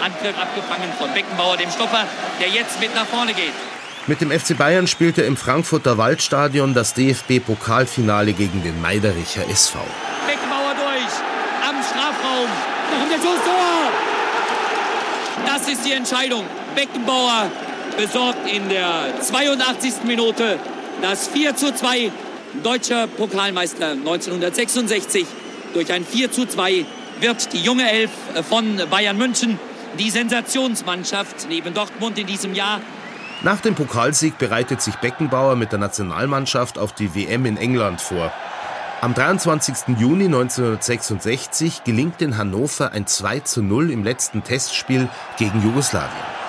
Angriff 0.03 0.37
abgefangen 0.37 0.91
von 0.99 1.13
Beckenbauer, 1.13 1.55
dem 1.55 1.71
Stopper, 1.71 2.03
der 2.41 2.49
jetzt 2.49 2.77
mit 2.81 2.93
nach 2.93 3.05
vorne 3.05 3.33
geht. 3.33 3.53
Mit 4.05 4.19
dem 4.19 4.37
FC 4.37 4.57
Bayern 4.57 4.87
spielt 4.87 5.17
er 5.17 5.27
im 5.27 5.37
Frankfurter 5.37 5.97
Waldstadion 5.97 6.73
das 6.73 6.93
DFB-Pokalfinale 6.93 8.33
gegen 8.33 8.61
den 8.63 8.81
Meidericher 8.81 9.49
SV. 9.49 9.79
Beckenbauer 10.27 10.75
durch, 10.75 11.13
am 11.69 11.81
Strafraum. 11.81 12.49
Noch 12.99 13.07
der 13.07 13.15
Schuss, 13.15 13.39
Tor! 13.45 13.75
Das 15.47 15.69
ist 15.69 15.85
die 15.85 15.93
Entscheidung. 15.93 16.43
Beckenbauer 16.75 17.49
besorgt 17.97 18.49
in 18.51 18.69
der 18.69 19.21
82. 19.21 20.03
Minute 20.05 20.59
das 21.01 21.27
4 21.27 21.55
zu 21.55 21.73
2. 21.73 22.11
Deutscher 22.63 23.07
Pokalmeister 23.07 23.91
1966. 23.91 25.25
Durch 25.73 25.91
ein 25.91 26.05
4 26.05 26.31
zu 26.31 26.45
2 26.45 26.85
wird 27.19 27.53
die 27.53 27.61
junge 27.61 27.89
Elf 27.89 28.11
von 28.49 28.81
Bayern 28.89 29.17
München 29.17 29.59
die 29.99 30.09
Sensationsmannschaft 30.09 31.47
neben 31.49 31.73
Dortmund 31.73 32.17
in 32.17 32.27
diesem 32.27 32.53
Jahr. 32.53 32.81
Nach 33.43 33.61
dem 33.61 33.75
Pokalsieg 33.75 34.37
bereitet 34.37 34.81
sich 34.81 34.95
Beckenbauer 34.95 35.55
mit 35.55 35.71
der 35.71 35.79
Nationalmannschaft 35.79 36.77
auf 36.77 36.93
die 36.93 37.15
WM 37.15 37.45
in 37.45 37.57
England 37.57 38.01
vor. 38.01 38.31
Am 39.01 39.13
23. 39.13 39.97
Juni 39.99 40.25
1966 40.25 41.83
gelingt 41.83 42.21
in 42.21 42.37
Hannover 42.37 42.91
ein 42.91 43.05
2 43.05 43.41
zu 43.41 43.61
0 43.61 43.91
im 43.91 44.03
letzten 44.03 44.43
Testspiel 44.43 45.09
gegen 45.37 45.61
Jugoslawien. 45.61 46.44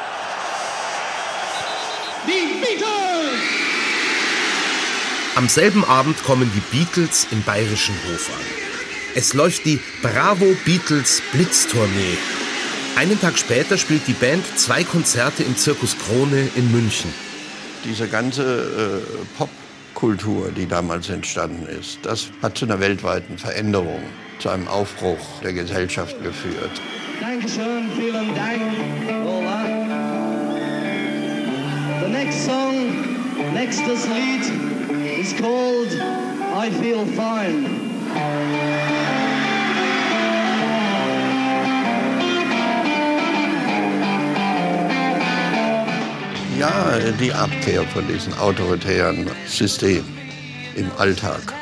Am 5.36 5.50
selben 5.50 5.84
Abend 5.84 6.24
kommen 6.24 6.50
die 6.54 6.74
Beatles 6.74 7.26
im 7.30 7.42
bayerischen 7.42 7.94
Hof 7.94 8.30
an. 8.30 8.42
Es 9.14 9.34
läuft 9.34 9.66
die 9.66 9.78
Bravo 10.00 10.46
Beatles 10.64 11.20
Blitztournee. 11.30 12.16
Einen 12.96 13.20
Tag 13.20 13.36
später 13.36 13.76
spielt 13.76 14.08
die 14.08 14.14
Band 14.14 14.46
zwei 14.56 14.82
Konzerte 14.82 15.42
im 15.42 15.54
Zirkus 15.54 15.94
Krone 15.98 16.48
in 16.56 16.72
München. 16.72 17.12
Diese 17.84 18.08
ganze 18.08 19.02
äh, 19.04 19.44
Popkultur, 19.92 20.52
die 20.56 20.66
damals 20.66 21.10
entstanden 21.10 21.66
ist, 21.66 21.98
das 22.02 22.30
hat 22.40 22.56
zu 22.56 22.64
einer 22.64 22.80
weltweiten 22.80 23.36
Veränderung, 23.36 24.00
zu 24.38 24.48
einem 24.48 24.68
Aufbruch 24.68 25.42
der 25.42 25.52
Gesellschaft 25.52 26.16
geführt. 26.22 26.80
Dankeschön, 27.20 27.90
vielen 27.94 28.34
Dank. 28.34 28.62
Hola. 29.22 29.66
The 32.02 32.10
next 32.10 32.42
song, 32.46 33.52
nächstes 33.52 34.06
Lied 34.06 34.75
is 35.26 35.32
called 35.40 35.92
I 36.54 36.70
Feel 36.70 37.04
Fine. 37.04 37.68
Ja, 46.58 46.98
die 47.20 47.32
Abkehr 47.32 47.82
von 47.92 48.06
diesem 48.06 48.32
autoritären 48.34 49.28
System 49.46 50.04
im 50.74 50.90
Alltag, 50.96 51.52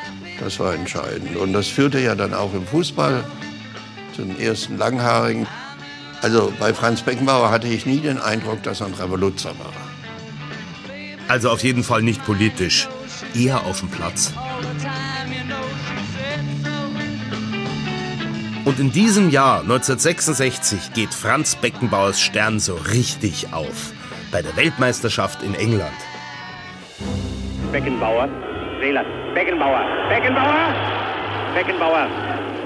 das 0.40 0.60
war 0.60 0.74
entscheidend. 0.74 1.36
Und 1.36 1.52
das 1.52 1.66
führte 1.66 1.98
ja 2.00 2.14
dann 2.14 2.34
auch 2.34 2.52
im 2.54 2.66
Fußball 2.66 3.24
zum 4.14 4.38
ersten 4.38 4.76
Langhaarigen. 4.76 5.46
Also 6.22 6.52
bei 6.60 6.72
Franz 6.72 7.02
Beckenbauer 7.02 7.50
hatte 7.50 7.68
ich 7.68 7.86
nie 7.86 8.00
den 8.00 8.18
Eindruck, 8.18 8.62
dass 8.62 8.80
er 8.80 8.86
ein 8.86 8.94
Revoluzer 8.94 9.54
war. 9.58 9.72
Also 11.28 11.50
auf 11.50 11.64
jeden 11.64 11.82
Fall 11.82 12.02
nicht 12.02 12.24
politisch, 12.24 12.88
eher 13.34 13.64
auf 13.64 13.80
dem 13.80 13.90
Platz. 13.90 14.32
Und 18.64 18.80
in 18.80 18.92
diesem 18.92 19.28
Jahr, 19.28 19.60
1966, 19.60 20.94
geht 20.94 21.12
Franz 21.12 21.54
Beckenbauers 21.54 22.20
Stern 22.20 22.60
so 22.60 22.74
richtig 22.74 23.52
auf. 23.52 23.92
Bei 24.32 24.40
der 24.40 24.56
Weltmeisterschaft 24.56 25.42
in 25.42 25.54
England. 25.54 25.92
Beckenbauer, 27.72 28.28
Seeland, 28.80 29.06
Beckenbauer, 29.34 29.84
Beckenbauer, 30.08 30.74
Beckenbauer. 31.54 32.08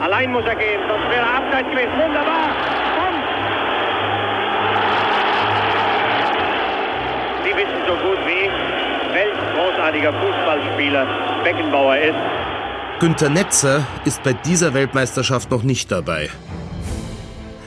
Allein 0.01 0.31
muss 0.31 0.45
er 0.45 0.55
gehen, 0.55 0.81
sonst 0.89 1.09
wäre 1.11 1.27
er 1.27 1.35
abseits 1.39 1.69
gewesen. 1.71 1.93
Wunderbar. 1.93 2.55
Komm. 2.95 3.15
Sie 7.45 7.57
wissen 7.57 7.81
so 7.89 7.95
gut 7.95 8.19
wie, 8.25 8.49
welch 8.49 8.78
großartiger 9.79 10.13
Fußballspieler 10.13 11.07
Beckenbauer 11.45 11.97
ist. 11.99 12.15
Günter 12.99 13.29
Netzer 13.29 13.87
ist 14.05 14.23
bei 14.25 14.33
dieser 14.33 14.75
Weltmeisterschaft 14.75 15.53
noch 15.53 15.63
nicht 15.63 15.93
dabei. 15.93 16.29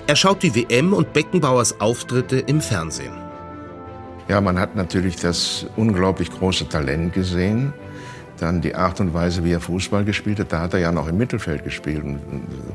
Er 0.08 0.18
schaut 0.18 0.44
die 0.44 0.54
WM 0.54 0.92
und 0.92 1.14
Beckenbauers 1.14 1.80
Auftritte 1.80 2.40
im 2.40 2.60
Fernsehen. 2.60 3.14
Ja, 4.28 4.42
man 4.42 4.60
hat 4.60 4.76
natürlich 4.76 5.16
das 5.16 5.66
unglaublich 5.78 6.30
große 6.32 6.68
Talent 6.68 7.14
gesehen. 7.14 7.74
Dann 8.40 8.60
die 8.60 8.76
Art 8.76 9.00
und 9.00 9.14
Weise, 9.14 9.46
wie 9.46 9.54
er 9.54 9.62
Fußball 9.62 10.04
gespielt 10.04 10.40
hat. 10.40 10.52
Da 10.52 10.60
hat 10.60 10.74
er 10.74 10.82
ja 10.82 10.92
noch 10.92 11.08
im 11.08 11.18
Mittelfeld 11.18 11.64
gespielt. 11.64 12.04
Und 12.04 12.22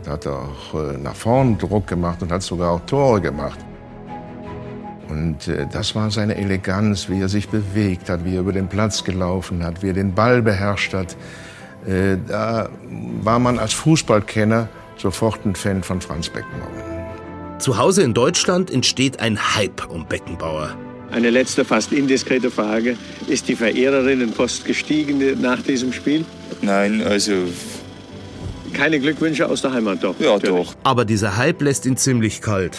da 0.05 0.13
hat 0.13 0.25
er 0.25 0.33
auch 0.33 0.75
äh, 0.75 0.97
nach 0.97 1.15
vorn 1.15 1.59
Druck 1.59 1.89
gemacht 1.89 2.23
und 2.23 2.33
hat 2.33 2.43
sogar 2.43 2.71
auch 2.71 2.81
Tore 2.87 3.21
gemacht. 3.21 3.59
Und 5.09 5.49
äh, 5.49 5.67
das 5.73 5.95
war 5.95 6.11
seine 6.11 6.37
Eleganz, 6.37 7.09
wie 7.09 7.21
er 7.21 7.29
sich 7.29 7.49
bewegt 7.49 8.11
hat, 8.11 8.25
wie 8.25 8.35
er 8.35 8.41
über 8.41 8.53
den 8.53 8.69
Platz 8.69 9.05
gelaufen 9.05 9.65
hat, 9.65 9.83
wie 9.83 9.89
er 9.89 9.95
den 9.95 10.15
Ball 10.15 10.43
beherrscht 10.43 10.95
hat. 10.95 11.17
Äh, 11.87 12.17
da 12.27 12.69
war 13.23 13.39
man 13.39 13.59
als 13.59 13.73
Fußballkenner 13.75 14.69
sofort 14.97 15.45
ein 15.45 15.55
Fan 15.55 15.83
von 15.83 16.01
Franz 16.01 16.29
Beckenbauer. 16.29 16.97
Zu 17.59 17.79
Hause 17.79 18.03
in 18.03 18.13
Deutschland 18.13 18.71
entsteht 18.71 19.21
ein 19.21 19.57
Hype 19.57 19.89
um 19.89 20.07
Beckenbauer. 20.07 20.77
Eine 21.11 21.31
letzte, 21.31 21.65
fast 21.65 21.93
indiskrete 21.93 22.51
Frage. 22.51 22.97
Ist 23.29 23.49
die 23.49 23.55
Verehrerinnenpost 23.55 24.65
gestiegen 24.65 25.41
nach 25.41 25.63
diesem 25.63 25.93
Spiel? 25.93 26.25
Nein, 26.63 27.03
also. 27.03 27.33
Keine 28.73 29.01
Glückwünsche 29.01 29.49
aus 29.49 29.63
der 29.63 29.73
Heimat, 29.73 30.03
doch. 30.03 30.19
Ja, 30.19 30.39
doch. 30.39 30.75
Aber 30.83 31.05
dieser 31.05 31.37
Hype 31.37 31.63
lässt 31.63 31.87
ihn 31.87 31.97
ziemlich 31.97 32.43
kalt. 32.43 32.77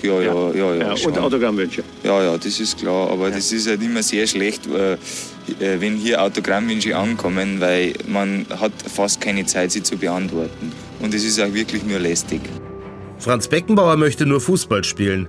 Ja, 0.00 0.20
ja, 0.20 0.50
ja. 0.52 0.52
ja, 0.52 0.74
ja 0.74 1.06
und 1.06 1.18
Autogrammwünsche. 1.18 1.84
Ja, 2.02 2.22
ja, 2.22 2.38
das 2.38 2.58
ist 2.58 2.78
klar. 2.78 3.10
Aber 3.10 3.28
ja. 3.28 3.36
das 3.36 3.52
ist 3.52 3.68
halt 3.68 3.82
immer 3.82 4.02
sehr 4.02 4.26
schlecht, 4.26 4.66
äh, 4.66 4.96
wenn 5.58 5.96
hier 5.96 6.22
Autogrammwünsche 6.22 6.96
ankommen, 6.96 7.60
weil 7.60 7.94
man 8.06 8.46
hat 8.50 8.72
fast 8.92 9.20
keine 9.20 9.44
Zeit, 9.46 9.72
sie 9.72 9.82
zu 9.82 9.96
beantworten. 9.96 10.72
Und 11.00 11.14
es 11.14 11.24
ist 11.24 11.40
auch 11.40 11.52
wirklich 11.52 11.84
nur 11.84 11.98
lästig. 11.98 12.40
Franz 13.18 13.46
Beckenbauer 13.48 13.96
möchte 13.96 14.26
nur 14.26 14.40
Fußball 14.40 14.82
spielen. 14.82 15.28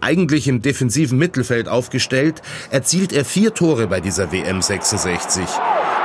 Eigentlich 0.00 0.48
im 0.48 0.60
defensiven 0.60 1.18
Mittelfeld 1.18 1.68
aufgestellt, 1.68 2.42
erzielt 2.70 3.12
er 3.12 3.24
vier 3.24 3.54
Tore 3.54 3.86
bei 3.86 4.00
dieser 4.00 4.30
WM 4.32 4.60
66. 4.60 5.42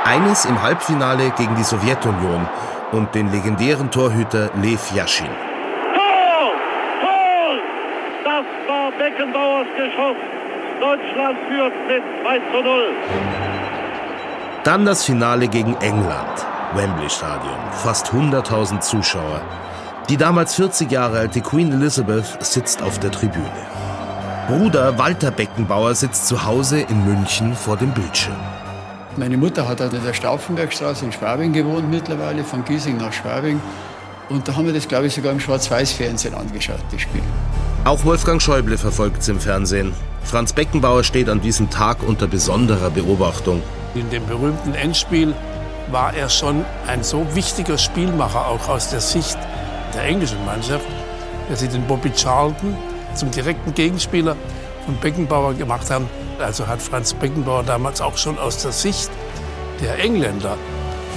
Eines 0.04 0.46
im 0.46 0.62
Halbfinale 0.62 1.32
gegen 1.36 1.54
die 1.56 1.62
Sowjetunion 1.62 2.48
und 2.92 3.14
den 3.14 3.30
legendären 3.30 3.90
Torhüter 3.90 4.50
Lev 4.62 4.90
Yashin. 4.94 5.26
Tor! 5.94 6.52
Tor! 7.02 7.58
Das 8.24 8.44
war 8.66 8.92
Beckenbauers 9.60 9.66
Geschoss. 9.76 10.16
Deutschland 10.80 11.38
führt 11.48 11.72
mit 11.86 12.02
2 12.22 12.38
zu 12.52 12.62
0. 12.62 12.84
Dann 14.64 14.86
das 14.86 15.04
Finale 15.04 15.48
gegen 15.48 15.74
England. 15.80 16.46
Wembley 16.74 17.10
Stadion, 17.10 17.58
fast 17.72 18.08
100.000 18.08 18.80
Zuschauer. 18.80 19.42
Die 20.08 20.16
damals 20.16 20.54
40 20.54 20.90
Jahre 20.90 21.18
alte 21.18 21.40
Queen 21.40 21.72
Elizabeth 21.72 22.42
sitzt 22.44 22.82
auf 22.82 22.98
der 23.00 23.10
Tribüne. 23.10 23.44
Bruder 24.48 24.98
Walter 24.98 25.30
Beckenbauer 25.30 25.94
sitzt 25.94 26.26
zu 26.26 26.44
Hause 26.44 26.80
in 26.80 27.04
München 27.04 27.54
vor 27.54 27.76
dem 27.76 27.90
Bildschirm. 27.90 28.36
Meine 29.16 29.36
Mutter 29.36 29.68
hat 29.68 29.80
in 29.80 30.04
der 30.04 30.14
Stauffenbergstraße 30.14 31.04
in 31.04 31.12
Schwabing 31.12 31.52
gewohnt 31.52 31.90
mittlerweile, 31.90 32.44
von 32.44 32.64
Giesing 32.64 32.96
nach 32.96 33.12
Schwabing. 33.12 33.60
Und 34.28 34.46
da 34.46 34.54
haben 34.54 34.66
wir 34.66 34.72
das, 34.72 34.86
glaube 34.86 35.06
ich, 35.06 35.14
sogar 35.14 35.32
im 35.32 35.40
Schwarz-Weiß-Fernsehen 35.40 36.34
angeschaut, 36.34 36.80
das 36.92 37.00
Spiel. 37.00 37.22
Auch 37.82 38.04
Wolfgang 38.04 38.42
Schäuble 38.42 38.76
verfolgt 38.76 39.22
es 39.22 39.28
im 39.28 39.40
Fernsehen. 39.40 39.94
Franz 40.22 40.52
Beckenbauer 40.52 41.02
steht 41.02 41.30
an 41.30 41.40
diesem 41.40 41.70
Tag 41.70 42.02
unter 42.06 42.26
besonderer 42.26 42.90
Beobachtung. 42.90 43.62
In 43.94 44.10
dem 44.10 44.26
berühmten 44.26 44.74
Endspiel 44.74 45.34
war 45.90 46.12
er 46.14 46.28
schon 46.28 46.66
ein 46.86 47.02
so 47.02 47.26
wichtiger 47.34 47.78
Spielmacher, 47.78 48.46
auch 48.46 48.68
aus 48.68 48.90
der 48.90 49.00
Sicht 49.00 49.38
der 49.94 50.04
englischen 50.04 50.44
Mannschaft, 50.44 50.84
dass 51.48 51.60
sie 51.60 51.68
den 51.68 51.86
Bobby 51.86 52.12
Charlton 52.12 52.76
zum 53.14 53.30
direkten 53.30 53.72
Gegenspieler 53.72 54.36
von 54.84 54.96
Beckenbauer 54.96 55.54
gemacht 55.54 55.90
haben. 55.90 56.06
Also 56.38 56.66
hat 56.66 56.82
Franz 56.82 57.14
Beckenbauer 57.14 57.62
damals 57.62 58.02
auch 58.02 58.18
schon 58.18 58.38
aus 58.38 58.58
der 58.58 58.72
Sicht 58.72 59.10
der 59.80 59.98
Engländer 59.98 60.58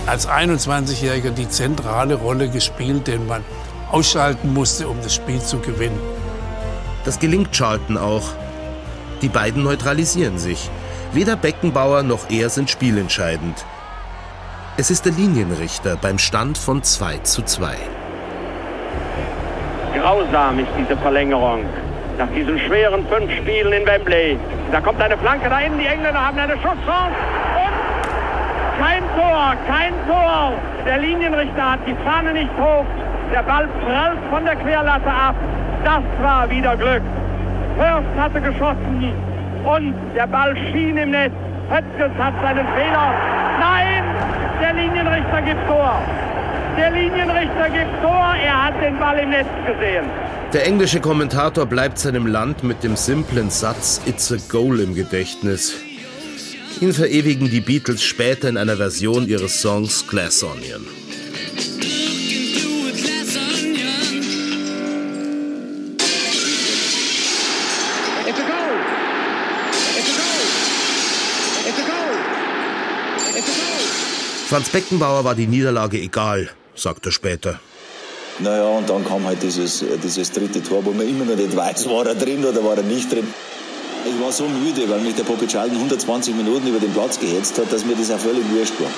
als 0.06 0.30
21-Jähriger 0.30 1.32
die 1.32 1.50
zentrale 1.50 2.16
Rolle 2.16 2.48
gespielt, 2.48 3.08
den 3.08 3.28
man 3.28 3.44
ausschalten 3.92 4.54
musste, 4.54 4.88
um 4.88 4.98
das 5.04 5.14
Spiel 5.14 5.42
zu 5.42 5.60
gewinnen. 5.60 6.00
Das 7.06 7.20
gelingt 7.20 7.52
Charlton 7.52 7.98
auch. 7.98 8.24
Die 9.22 9.30
beiden 9.30 9.64
neutralisieren 9.64 10.38
sich. 10.38 10.70
Weder 11.12 11.36
Beckenbauer 11.36 12.04
noch 12.04 12.30
er 12.30 12.50
sind 12.50 12.70
spielentscheidend. 12.70 13.66
Es 14.78 14.90
ist 14.90 15.06
der 15.06 15.14
Linienrichter 15.14 15.98
beim 16.02 16.18
Stand 16.18 16.58
von 16.58 16.82
2 16.82 17.20
zu 17.20 17.44
2. 17.44 17.76
Grausam 19.96 20.60
ist 20.60 20.70
diese 20.78 20.98
Verlängerung. 20.98 21.66
Nach 22.18 22.28
diesen 22.36 22.58
schweren 22.60 23.06
fünf 23.08 23.32
Spielen 23.38 23.74
in 23.74 23.86
Wembley. 23.86 24.40
Da 24.72 24.82
kommt 24.82 25.02
eine 25.02 25.18
Flanke 25.18 25.50
da 25.50 25.60
innen. 25.60 25.80
Die 25.80 25.86
Engländer 25.86 26.20
haben 26.20 26.38
eine 26.38 26.54
Schusschance. 26.54 27.16
Und 27.56 28.82
kein 28.84 29.04
Tor, 29.16 29.56
kein 29.68 29.94
Tor. 30.08 30.54
Der 30.86 30.98
Linienrichter 30.98 31.72
hat 31.72 31.80
die 31.86 31.96
Fahne 32.04 32.34
nicht 32.34 32.52
hoch. 32.60 32.86
Der 33.32 33.44
Ball 33.44 33.68
prallt 33.86 34.20
von 34.30 34.46
der 34.46 34.56
Querlatte 34.56 35.10
ab. 35.10 35.36
Das 35.84 36.04
war 36.22 36.50
wieder 36.50 36.78
Glück. 36.78 37.02
Hurst 37.78 38.18
hatte 38.18 38.40
geschossen 38.40 39.14
und 39.66 39.94
der 40.16 40.28
Ball 40.28 40.56
schien 40.72 40.98
im 40.98 41.12
Netz. 41.12 41.34
Hötzges 41.70 42.12
hat 42.18 42.34
seinen 42.42 42.68
Fehler. 42.68 43.14
Nein, 43.60 44.04
der 44.62 44.74
Linienrichter 44.74 45.42
gibt 45.42 45.68
Tor. 45.68 46.02
Der 46.78 46.92
Linienrichter 46.92 47.70
gibt 47.70 48.02
Tor. 48.02 48.36
Er 48.44 48.66
hat 48.66 48.82
den 48.82 48.98
Ball 49.00 49.20
im 49.20 49.30
Netz 49.30 49.48
gesehen. 49.66 50.06
Der 50.54 50.68
englische 50.68 51.00
Kommentator 51.00 51.66
bleibt 51.66 51.98
seinem 51.98 52.28
Land 52.28 52.64
mit 52.64 52.84
dem 52.84 52.96
simplen 52.96 53.50
Satz 53.50 54.02
It's 54.06 54.32
a 54.32 54.38
Goal 54.50 54.80
im 54.80 54.94
Gedächtnis. 54.96 55.76
Ihn 56.80 56.94
verewigen 56.94 57.50
die 57.50 57.62
Beatles 57.62 58.04
später 58.04 58.50
in 58.50 58.58
einer 58.58 58.78
Version 58.78 59.28
ihres 59.28 59.62
Songs 59.62 60.08
Glass 60.08 60.44
Onion. 60.44 60.86
Franz 74.54 74.70
Beckenbauer 74.70 75.24
war 75.24 75.34
die 75.34 75.48
Niederlage 75.48 75.98
egal, 75.98 76.48
sagt 76.76 77.08
er 77.08 77.12
später. 77.12 77.60
Naja, 78.38 78.68
und 78.68 78.88
dann 78.88 79.04
kam 79.04 79.26
halt 79.26 79.42
dieses, 79.42 79.84
dieses 80.04 80.32
dritte 80.32 80.62
Tor, 80.62 80.86
wo 80.86 80.92
man 80.92 81.10
immer 81.10 81.26
noch 81.26 81.36
nicht 81.36 81.56
weiß, 81.56 81.90
war 81.90 82.06
er 82.06 82.14
drin 82.14 82.46
oder 82.46 82.64
war 82.64 82.78
er 82.78 82.84
nicht 82.84 83.12
drin. 83.12 83.26
Ich 84.06 84.24
war 84.24 84.32
so 84.32 84.48
müde, 84.48 84.88
weil 84.88 85.00
mich 85.00 85.16
der 85.16 85.24
Poppy 85.24 85.48
Charlton 85.48 85.78
120 85.78 86.36
Minuten 86.36 86.68
über 86.68 86.78
den 86.78 86.94
Platz 86.94 87.20
gehetzt 87.20 87.58
hat, 87.58 87.74
dass 87.74 87.84
mir 87.84 87.96
das 87.96 88.12
auch 88.12 88.20
völlig 88.20 88.44
wurscht 88.52 88.80
war. 88.80 88.92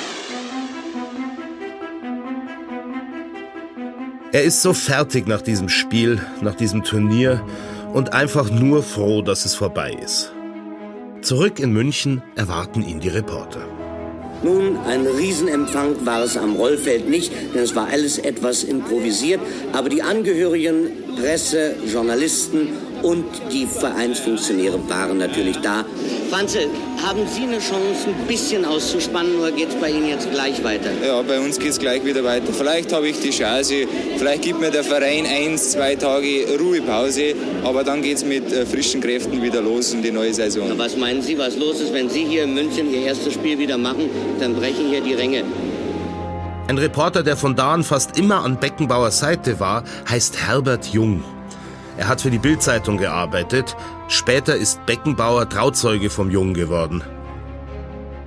Er 4.33 4.43
ist 4.43 4.61
so 4.61 4.73
fertig 4.73 5.25
nach 5.25 5.41
diesem 5.41 5.69
Spiel, 5.69 6.21
nach 6.41 6.55
diesem 6.55 6.83
Turnier 6.83 7.41
und 7.93 8.11
einfach 8.11 8.49
nur 8.49 8.83
froh, 8.83 9.21
dass 9.21 9.45
es 9.45 9.55
vorbei 9.55 9.97
ist. 10.03 10.33
Zurück 11.21 11.61
in 11.61 11.71
München 11.71 12.21
erwarten 12.35 12.81
ihn 12.85 12.99
die 12.99 13.07
Reporter. 13.07 13.65
Nun, 14.43 14.77
ein 14.85 15.07
Riesenempfang 15.07 16.05
war 16.05 16.23
es 16.23 16.37
am 16.37 16.55
Rollfeld 16.55 17.09
nicht, 17.09 17.31
denn 17.53 17.63
es 17.63 17.75
war 17.75 17.87
alles 17.87 18.17
etwas 18.17 18.63
improvisiert. 18.63 19.39
Aber 19.73 19.89
die 19.89 20.03
Angehörigen, 20.03 20.91
Presse, 21.15 21.75
Journalisten 21.91 22.69
und 23.05 23.23
die 23.51 23.67
Vereinsfunktionäre 23.67 24.79
waren 24.89 25.19
natürlich 25.19 25.57
da. 25.57 25.85
Franze, 26.31 26.61
haben 27.05 27.21
Sie 27.27 27.43
eine 27.43 27.59
Chance, 27.59 28.07
ein 28.07 28.27
bisschen 28.27 28.65
auszuspannen 28.65 29.37
oder 29.37 29.51
geht 29.51 29.69
es 29.69 29.75
bei 29.75 29.91
Ihnen 29.91 30.09
jetzt 30.09 30.31
gleich 30.31 30.63
weiter? 30.63 30.89
Ja, 31.05 31.21
bei 31.21 31.39
uns 31.39 31.59
geht 31.59 31.69
es 31.69 31.79
gleich 31.79 32.03
wieder 32.03 32.23
weiter. 32.23 32.51
Vielleicht 32.51 32.91
habe 32.91 33.07
ich 33.07 33.19
die 33.19 33.29
Chance, 33.29 33.85
vielleicht 34.17 34.41
gibt 34.41 34.59
mir 34.59 34.71
der 34.71 34.83
Verein 34.83 35.27
eins, 35.27 35.71
zwei 35.71 35.95
Tage 35.95 36.47
Ruhepause, 36.59 37.35
aber 37.63 37.83
dann 37.83 38.01
geht 38.01 38.17
es 38.17 38.25
mit 38.25 38.51
äh, 38.51 38.65
frischen 38.65 39.01
Kräften 39.01 39.39
wieder 39.39 39.61
los 39.61 39.93
in 39.93 40.01
die 40.01 40.11
neue 40.11 40.33
Saison. 40.33 40.65
Na, 40.67 40.77
was 40.77 40.97
meinen 40.97 41.21
Sie, 41.21 41.37
was 41.37 41.55
los 41.57 41.81
ist, 41.81 41.93
wenn 41.93 42.09
Sie 42.09 42.25
hier 42.25 42.45
in 42.45 42.55
München 42.55 42.91
Ihr 42.91 43.01
erstes 43.01 43.35
Spiel 43.35 43.59
wieder 43.59 43.77
machen? 43.77 44.09
Dann 44.39 44.55
brechen 44.55 44.89
hier 44.89 45.01
die 45.01 45.13
Ränge. 45.13 45.43
Ein 46.67 46.79
Reporter, 46.79 47.21
der 47.21 47.37
von 47.37 47.55
da 47.55 47.71
an 47.75 47.83
fast 47.83 48.17
immer 48.17 48.43
an 48.43 48.59
Beckenbauers 48.59 49.19
Seite 49.19 49.59
war, 49.59 49.83
heißt 50.09 50.47
Herbert 50.47 50.87
Jung. 50.87 51.23
Er 51.97 52.07
hat 52.07 52.21
für 52.21 52.31
die 52.31 52.39
Bildzeitung 52.39 52.97
gearbeitet. 52.97 53.75
Später 54.07 54.55
ist 54.55 54.85
Beckenbauer 54.85 55.49
Trauzeuge 55.49 56.09
vom 56.09 56.29
Jungen 56.29 56.53
geworden. 56.53 57.03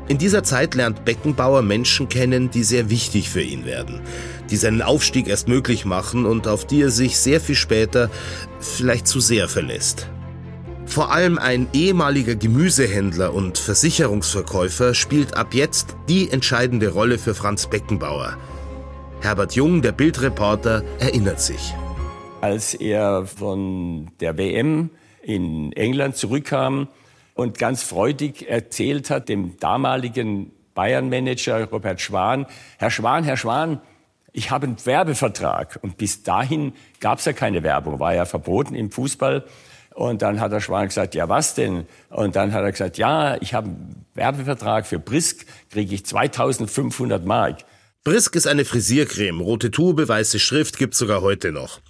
In 0.08 0.16
dieser 0.16 0.42
Zeit 0.42 0.74
lernt 0.74 1.04
Beckenbauer 1.04 1.60
Menschen 1.60 2.08
kennen, 2.08 2.50
die 2.50 2.64
sehr 2.64 2.88
wichtig 2.88 3.28
für 3.28 3.42
ihn 3.42 3.66
werden, 3.66 4.00
die 4.48 4.56
seinen 4.56 4.80
Aufstieg 4.80 5.28
erst 5.28 5.48
möglich 5.48 5.84
machen 5.84 6.24
und 6.24 6.48
auf 6.48 6.66
die 6.66 6.80
er 6.80 6.90
sich 6.90 7.18
sehr 7.18 7.42
viel 7.42 7.54
später 7.54 8.08
vielleicht 8.58 9.06
zu 9.06 9.20
sehr 9.20 9.48
verlässt. 9.48 10.08
Vor 10.86 11.12
allem 11.12 11.36
ein 11.36 11.68
ehemaliger 11.74 12.34
Gemüsehändler 12.34 13.34
und 13.34 13.58
Versicherungsverkäufer 13.58 14.94
spielt 14.94 15.36
ab 15.36 15.52
jetzt 15.52 15.94
die 16.08 16.30
entscheidende 16.30 16.88
Rolle 16.88 17.18
für 17.18 17.34
Franz 17.34 17.66
Beckenbauer. 17.66 18.38
Herbert 19.20 19.54
Jung, 19.56 19.82
der 19.82 19.92
Bildreporter, 19.92 20.82
erinnert 21.00 21.42
sich 21.42 21.74
als 22.40 22.74
er 22.74 23.26
von 23.26 24.10
der 24.20 24.38
WM 24.38 24.90
in 25.22 25.72
England 25.72 26.16
zurückkam 26.16 26.88
und 27.34 27.58
ganz 27.58 27.82
freudig 27.82 28.48
erzählt 28.48 29.10
hat 29.10 29.28
dem 29.28 29.58
damaligen 29.58 30.52
Bayern-Manager 30.74 31.64
Robert 31.64 32.00
Schwan, 32.00 32.46
Herr 32.78 32.90
Schwan, 32.90 33.24
Herr 33.24 33.36
Schwan, 33.36 33.80
ich 34.32 34.50
habe 34.50 34.66
einen 34.66 34.86
Werbevertrag. 34.86 35.78
Und 35.82 35.96
bis 35.96 36.22
dahin 36.22 36.72
gab 37.00 37.18
es 37.18 37.24
ja 37.24 37.32
keine 37.32 37.62
Werbung, 37.62 37.98
war 37.98 38.14
ja 38.14 38.24
verboten 38.24 38.74
im 38.74 38.90
Fußball. 38.90 39.44
Und 39.94 40.22
dann 40.22 40.38
hat 40.40 40.52
der 40.52 40.60
Schwan 40.60 40.86
gesagt, 40.86 41.16
ja 41.16 41.28
was 41.28 41.54
denn? 41.54 41.86
Und 42.10 42.36
dann 42.36 42.52
hat 42.52 42.62
er 42.62 42.70
gesagt, 42.70 42.98
ja, 42.98 43.36
ich 43.40 43.54
habe 43.54 43.66
einen 43.66 44.06
Werbevertrag 44.14 44.86
für 44.86 45.00
Brisk, 45.00 45.44
kriege 45.70 45.92
ich 45.92 46.06
2500 46.06 47.24
Mark. 47.24 47.58
Brisk 48.04 48.36
ist 48.36 48.46
eine 48.46 48.64
Frisiercreme, 48.64 49.40
rote 49.40 49.72
Tube, 49.72 50.06
weiße 50.06 50.38
Schrift, 50.38 50.78
gibt's 50.78 50.98
sogar 50.98 51.20
heute 51.20 51.50
noch. 51.50 51.80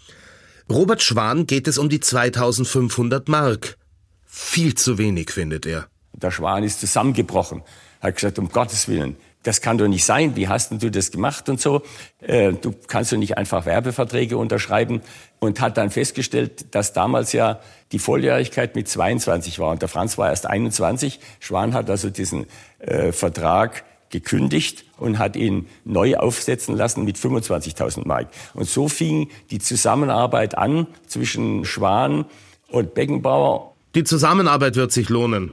Robert 0.71 1.03
Schwan 1.03 1.47
geht 1.47 1.67
es 1.67 1.79
um 1.79 1.89
die 1.89 2.01
2500 2.01 3.29
Mark. 3.29 3.79
Viel 4.27 4.75
zu 4.75 4.99
wenig, 4.99 5.31
findet 5.31 5.65
er. 5.65 5.87
Der 6.13 6.31
Schwan 6.31 6.63
ist 6.63 6.81
zusammengebrochen. 6.81 7.63
Hat 8.01 8.17
gesagt, 8.17 8.39
um 8.39 8.51
Gottes 8.51 8.87
Willen, 8.87 9.17
das 9.45 9.63
kann 9.63 9.79
doch 9.79 9.89
nicht 9.89 10.05
sein. 10.05 10.37
Wie 10.37 10.47
hast 10.47 10.71
denn 10.71 10.79
du 10.79 10.91
das 10.91 11.11
gemacht 11.11 11.49
und 11.49 11.59
so? 11.59 11.83
Äh, 12.21 12.53
du 12.53 12.75
kannst 12.87 13.13
doch 13.13 13.17
nicht 13.17 13.39
einfach 13.39 13.65
Werbeverträge 13.65 14.37
unterschreiben. 14.37 15.01
Und 15.39 15.61
hat 15.61 15.79
dann 15.79 15.91
festgestellt, 15.91 16.75
dass 16.75 16.93
damals 16.93 17.33
ja 17.33 17.61
die 17.93 17.99
Volljährigkeit 17.99 18.75
mit 18.75 18.89
22 18.89 19.59
war. 19.61 19.71
Und 19.71 19.81
der 19.81 19.89
Franz 19.89 20.19
war 20.19 20.29
erst 20.29 20.47
21. 20.47 21.19
Schwan 21.41 21.73
hat 21.73 21.89
also 21.89 22.11
diesen 22.11 22.47
äh, 22.81 23.13
Vertrag 23.13 23.85
gekündigt 24.11 24.85
und 24.97 25.19
hat 25.19 25.37
ihn 25.37 25.67
neu 25.85 26.17
aufsetzen 26.17 26.77
lassen 26.77 27.05
mit 27.05 27.17
25.000 27.17 28.07
Mark. 28.07 28.29
Und 28.55 28.69
so 28.69 28.89
fing 28.89 29.31
die 29.51 29.59
Zusammenarbeit 29.59 30.57
an 30.57 30.87
zwischen 31.07 31.65
Schwan 31.65 32.25
und 32.69 32.95
Beckenbauer. 32.95 33.75
Die 33.95 34.05
Zusammenarbeit 34.05 34.77
wird 34.77 34.93
sich 34.93 35.09
lohnen. 35.09 35.53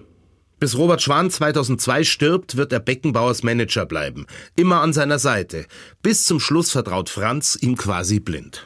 Bis 0.59 0.77
Robert 0.77 1.01
Schwan 1.01 1.29
2002 1.29 2.03
stirbt, 2.05 2.55
wird 2.55 2.71
er 2.71 2.79
Beckenbauers 2.79 3.43
Manager 3.43 3.85
bleiben. 3.85 4.25
Immer 4.55 4.81
an 4.81 4.93
seiner 4.93 5.19
Seite. 5.19 5.65
Bis 6.01 6.25
zum 6.25 6.39
Schluss 6.39 6.71
vertraut 6.71 7.09
Franz 7.09 7.57
ihm 7.59 7.75
quasi 7.75 8.19
blind. 8.19 8.65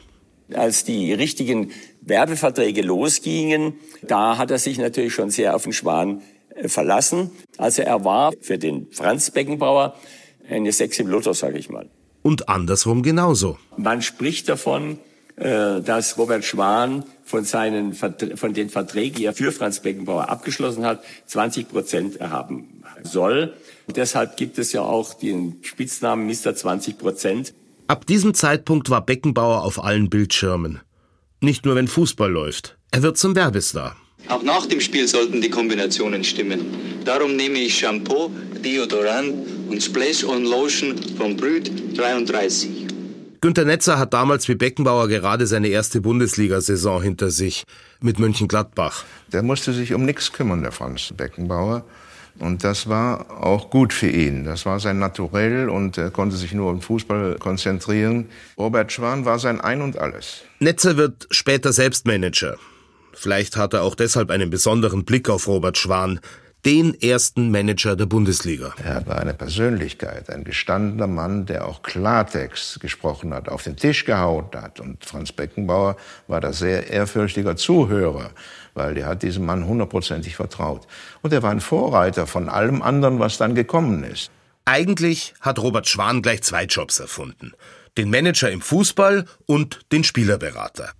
Als 0.52 0.84
die 0.84 1.12
richtigen 1.12 1.70
Werbeverträge 2.00 2.82
losgingen, 2.82 3.74
da 4.02 4.38
hat 4.38 4.50
er 4.50 4.58
sich 4.58 4.78
natürlich 4.78 5.14
schon 5.14 5.30
sehr 5.30 5.54
auf 5.54 5.64
den 5.64 5.72
Schwan 5.72 6.22
verlassen. 6.66 7.30
Also 7.58 7.82
er 7.82 8.04
war 8.04 8.32
für 8.40 8.58
den 8.58 8.88
Franz 8.92 9.30
Beckenbauer 9.30 9.94
eine 10.48 10.72
Sechs 10.72 10.98
im 10.98 11.08
Lotto, 11.08 11.32
sage 11.32 11.58
ich 11.58 11.70
mal. 11.70 11.88
Und 12.22 12.48
andersrum 12.48 13.02
genauso. 13.02 13.58
Man 13.76 14.02
spricht 14.02 14.48
davon, 14.48 14.98
äh, 15.36 15.80
dass 15.80 16.18
Robert 16.18 16.44
Schwan 16.44 17.04
von, 17.24 17.44
seinen, 17.44 17.94
von 17.94 18.52
den 18.52 18.68
Verträgen, 18.68 19.16
die 19.16 19.24
er 19.24 19.32
für 19.32 19.52
Franz 19.52 19.80
Beckenbauer 19.80 20.28
abgeschlossen 20.28 20.84
hat, 20.84 21.02
20 21.26 21.68
Prozent 21.68 22.16
erhaben 22.16 22.82
soll. 23.04 23.54
Und 23.86 23.96
deshalb 23.96 24.36
gibt 24.36 24.58
es 24.58 24.72
ja 24.72 24.82
auch 24.82 25.14
den 25.14 25.58
Spitznamen 25.62 26.26
Mr. 26.26 26.54
20 26.54 26.98
Prozent. 26.98 27.54
Ab 27.86 28.06
diesem 28.06 28.34
Zeitpunkt 28.34 28.90
war 28.90 29.04
Beckenbauer 29.04 29.64
auf 29.64 29.82
allen 29.82 30.10
Bildschirmen. 30.10 30.80
Nicht 31.40 31.64
nur 31.64 31.74
wenn 31.74 31.88
Fußball 31.88 32.30
läuft. 32.30 32.76
Er 32.90 33.02
wird 33.02 33.16
zum 33.16 33.34
Werbestar. 33.34 33.96
Auch 34.28 34.42
nach 34.42 34.66
dem 34.66 34.80
Spiel 34.80 35.08
sollten 35.08 35.40
die 35.40 35.50
Kombinationen 35.50 36.22
stimmen. 36.24 36.60
Darum 37.04 37.36
nehme 37.36 37.58
ich 37.58 37.78
Shampoo, 37.78 38.30
Deodorant 38.64 39.34
und 39.68 39.82
Splash 39.82 40.24
on 40.24 40.44
Lotion 40.44 40.94
von 41.16 41.36
Brüt 41.36 41.70
33. 41.96 42.86
Günter 43.40 43.64
Netzer 43.64 43.98
hat 43.98 44.12
damals 44.12 44.48
wie 44.48 44.54
Beckenbauer 44.54 45.08
gerade 45.08 45.46
seine 45.46 45.68
erste 45.68 46.02
Bundesliga-Saison 46.02 47.02
hinter 47.02 47.30
sich 47.30 47.64
mit 48.00 48.18
Mönchengladbach. 48.18 49.04
Der 49.32 49.42
musste 49.42 49.72
sich 49.72 49.94
um 49.94 50.04
nichts 50.04 50.32
kümmern, 50.32 50.62
der 50.62 50.72
Franz 50.72 51.14
Beckenbauer. 51.16 51.84
Und 52.38 52.64
das 52.64 52.88
war 52.88 53.42
auch 53.42 53.70
gut 53.70 53.92
für 53.92 54.08
ihn. 54.08 54.44
Das 54.44 54.66
war 54.66 54.78
sein 54.78 54.98
Naturell 54.98 55.68
und 55.68 55.98
er 55.98 56.10
konnte 56.10 56.36
sich 56.36 56.52
nur 56.52 56.70
um 56.70 56.80
Fußball 56.80 57.36
konzentrieren. 57.38 58.28
Robert 58.58 58.92
Schwan 58.92 59.24
war 59.24 59.38
sein 59.38 59.60
Ein 59.60 59.82
und 59.82 59.98
Alles. 59.98 60.42
Netzer 60.58 60.96
wird 60.96 61.26
später 61.30 61.72
selbst 61.72 62.06
Manager. 62.06 62.56
Vielleicht 63.20 63.58
hat 63.58 63.74
er 63.74 63.82
auch 63.82 63.94
deshalb 63.94 64.30
einen 64.30 64.48
besonderen 64.48 65.04
Blick 65.04 65.28
auf 65.28 65.46
Robert 65.46 65.76
Schwan, 65.76 66.20
den 66.64 66.98
ersten 66.98 67.50
Manager 67.50 67.94
der 67.94 68.06
Bundesliga. 68.06 68.72
Er 68.82 69.06
war 69.06 69.18
eine 69.18 69.34
Persönlichkeit, 69.34 70.30
ein 70.30 70.42
gestandener 70.42 71.06
Mann, 71.06 71.44
der 71.44 71.68
auch 71.68 71.82
Klartext 71.82 72.80
gesprochen 72.80 73.34
hat, 73.34 73.50
auf 73.50 73.62
den 73.62 73.76
Tisch 73.76 74.06
gehauen 74.06 74.46
hat. 74.54 74.80
Und 74.80 75.04
Franz 75.04 75.32
Beckenbauer 75.32 75.96
war 76.28 76.40
da 76.40 76.54
sehr 76.54 76.88
ehrfürchtiger 76.88 77.56
Zuhörer, 77.56 78.30
weil 78.72 78.96
er 78.96 79.08
hat 79.08 79.22
diesem 79.22 79.44
Mann 79.44 79.66
hundertprozentig 79.66 80.36
vertraut. 80.36 80.86
Und 81.20 81.34
er 81.34 81.42
war 81.42 81.50
ein 81.50 81.60
Vorreiter 81.60 82.26
von 82.26 82.48
allem 82.48 82.80
anderen, 82.80 83.18
was 83.18 83.36
dann 83.36 83.54
gekommen 83.54 84.02
ist. 84.02 84.30
Eigentlich 84.64 85.34
hat 85.40 85.58
Robert 85.58 85.88
Schwan 85.88 86.22
gleich 86.22 86.42
zwei 86.42 86.64
Jobs 86.64 87.00
erfunden. 87.00 87.52
Den 87.98 88.08
Manager 88.08 88.50
im 88.50 88.62
Fußball 88.62 89.26
und 89.44 89.80
den 89.92 90.04
Spielerberater. 90.04 90.92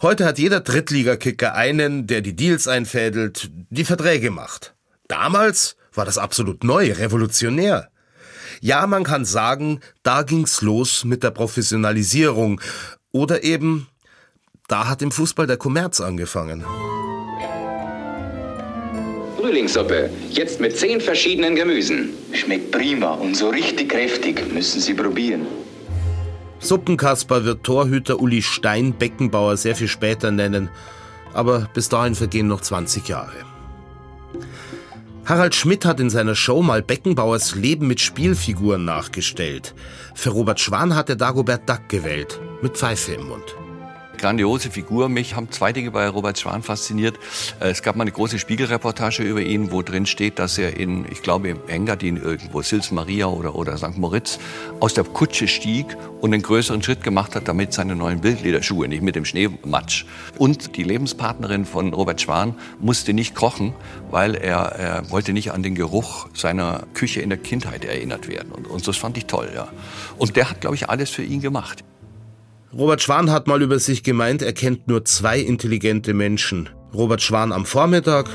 Heute 0.00 0.26
hat 0.26 0.38
jeder 0.38 0.60
Drittligakicker 0.60 1.56
einen, 1.56 2.06
der 2.06 2.20
die 2.20 2.36
Deals 2.36 2.68
einfädelt, 2.68 3.50
die 3.70 3.84
Verträge 3.84 4.30
macht. 4.30 4.74
Damals 5.08 5.74
war 5.92 6.04
das 6.04 6.18
absolut 6.18 6.62
neu, 6.62 6.92
revolutionär. 6.92 7.88
Ja, 8.60 8.86
man 8.86 9.02
kann 9.02 9.24
sagen, 9.24 9.80
da 10.04 10.22
ging's 10.22 10.62
los 10.62 11.04
mit 11.04 11.24
der 11.24 11.32
Professionalisierung. 11.32 12.60
Oder 13.10 13.42
eben, 13.42 13.88
da 14.68 14.86
hat 14.86 15.02
im 15.02 15.10
Fußball 15.10 15.48
der 15.48 15.56
Kommerz 15.56 16.00
angefangen. 16.00 16.64
Frühlingssuppe, 19.36 20.10
jetzt 20.30 20.60
mit 20.60 20.76
zehn 20.76 21.00
verschiedenen 21.00 21.56
Gemüsen. 21.56 22.10
Schmeckt 22.32 22.70
prima 22.70 23.14
und 23.14 23.36
so 23.36 23.48
richtig 23.48 23.88
kräftig, 23.88 24.44
müssen 24.52 24.80
Sie 24.80 24.94
probieren. 24.94 25.44
Suppenkasper 26.60 27.44
wird 27.44 27.64
Torhüter 27.64 28.20
Uli 28.20 28.42
Stein 28.42 28.92
Beckenbauer 28.92 29.56
sehr 29.56 29.76
viel 29.76 29.88
später 29.88 30.30
nennen, 30.30 30.68
aber 31.32 31.68
bis 31.72 31.88
dahin 31.88 32.14
vergehen 32.14 32.48
noch 32.48 32.60
20 32.60 33.08
Jahre. 33.08 33.36
Harald 35.24 35.54
Schmidt 35.54 35.84
hat 35.84 36.00
in 36.00 36.10
seiner 36.10 36.34
Show 36.34 36.62
mal 36.62 36.82
Beckenbauers 36.82 37.54
Leben 37.54 37.86
mit 37.86 38.00
Spielfiguren 38.00 38.84
nachgestellt. 38.84 39.74
Für 40.14 40.30
Robert 40.30 40.58
Schwan 40.58 40.96
hat 40.96 41.10
er 41.10 41.16
Dagobert 41.16 41.68
Duck 41.68 41.88
gewählt, 41.88 42.40
mit 42.62 42.76
Pfeife 42.76 43.12
im 43.12 43.28
Mund 43.28 43.54
grandiose 44.18 44.70
Figur. 44.70 45.08
Mich 45.08 45.34
haben 45.34 45.50
zwei 45.50 45.72
Dinge 45.72 45.90
bei 45.90 46.08
Robert 46.08 46.38
Schwan 46.38 46.62
fasziniert. 46.62 47.16
Äh, 47.60 47.70
es 47.70 47.82
gab 47.82 47.96
mal 47.96 48.02
eine 48.02 48.12
große 48.12 48.38
Spiegelreportage 48.38 49.22
über 49.22 49.40
ihn, 49.40 49.72
wo 49.72 49.82
drin 49.82 50.04
steht, 50.04 50.38
dass 50.38 50.58
er 50.58 50.76
in, 50.76 51.06
ich 51.10 51.22
glaube, 51.22 51.48
im 51.48 51.60
Engadin 51.68 52.16
irgendwo, 52.16 52.60
Sils 52.62 52.90
Maria 52.90 53.26
oder, 53.26 53.54
oder 53.54 53.78
St. 53.78 53.96
Moritz, 53.96 54.38
aus 54.80 54.94
der 54.94 55.04
Kutsche 55.04 55.48
stieg 55.48 55.96
und 56.20 56.34
einen 56.34 56.42
größeren 56.42 56.82
Schritt 56.82 57.02
gemacht 57.02 57.34
hat, 57.34 57.48
damit 57.48 57.72
seine 57.72 57.96
neuen 57.96 58.20
Bildlederschuhe, 58.20 58.88
nicht 58.88 59.02
mit 59.02 59.16
dem 59.16 59.24
Schneematsch. 59.24 60.04
Und 60.36 60.76
die 60.76 60.82
Lebenspartnerin 60.82 61.64
von 61.64 61.94
Robert 61.94 62.20
Schwan 62.20 62.54
musste 62.80 63.14
nicht 63.14 63.34
kochen, 63.34 63.72
weil 64.10 64.34
er, 64.34 64.58
er 64.72 65.10
wollte 65.10 65.32
nicht 65.32 65.52
an 65.52 65.62
den 65.62 65.74
Geruch 65.74 66.28
seiner 66.34 66.84
Küche 66.94 67.20
in 67.20 67.30
der 67.30 67.38
Kindheit 67.38 67.84
erinnert 67.84 68.28
werden. 68.28 68.52
Und, 68.52 68.66
und 68.66 68.86
das 68.86 68.96
fand 68.96 69.16
ich 69.16 69.26
toll, 69.26 69.50
ja. 69.54 69.68
Und 70.18 70.36
der 70.36 70.50
hat, 70.50 70.60
glaube 70.60 70.76
ich, 70.76 70.88
alles 70.88 71.10
für 71.10 71.22
ihn 71.22 71.40
gemacht. 71.40 71.84
Robert 72.76 73.00
Schwan 73.00 73.30
hat 73.30 73.46
mal 73.46 73.62
über 73.62 73.78
sich 73.78 74.02
gemeint, 74.02 74.42
er 74.42 74.52
kennt 74.52 74.88
nur 74.88 75.02
zwei 75.06 75.40
intelligente 75.40 76.12
Menschen. 76.12 76.68
Robert 76.92 77.22
Schwan 77.22 77.50
am 77.50 77.64
Vormittag 77.64 78.28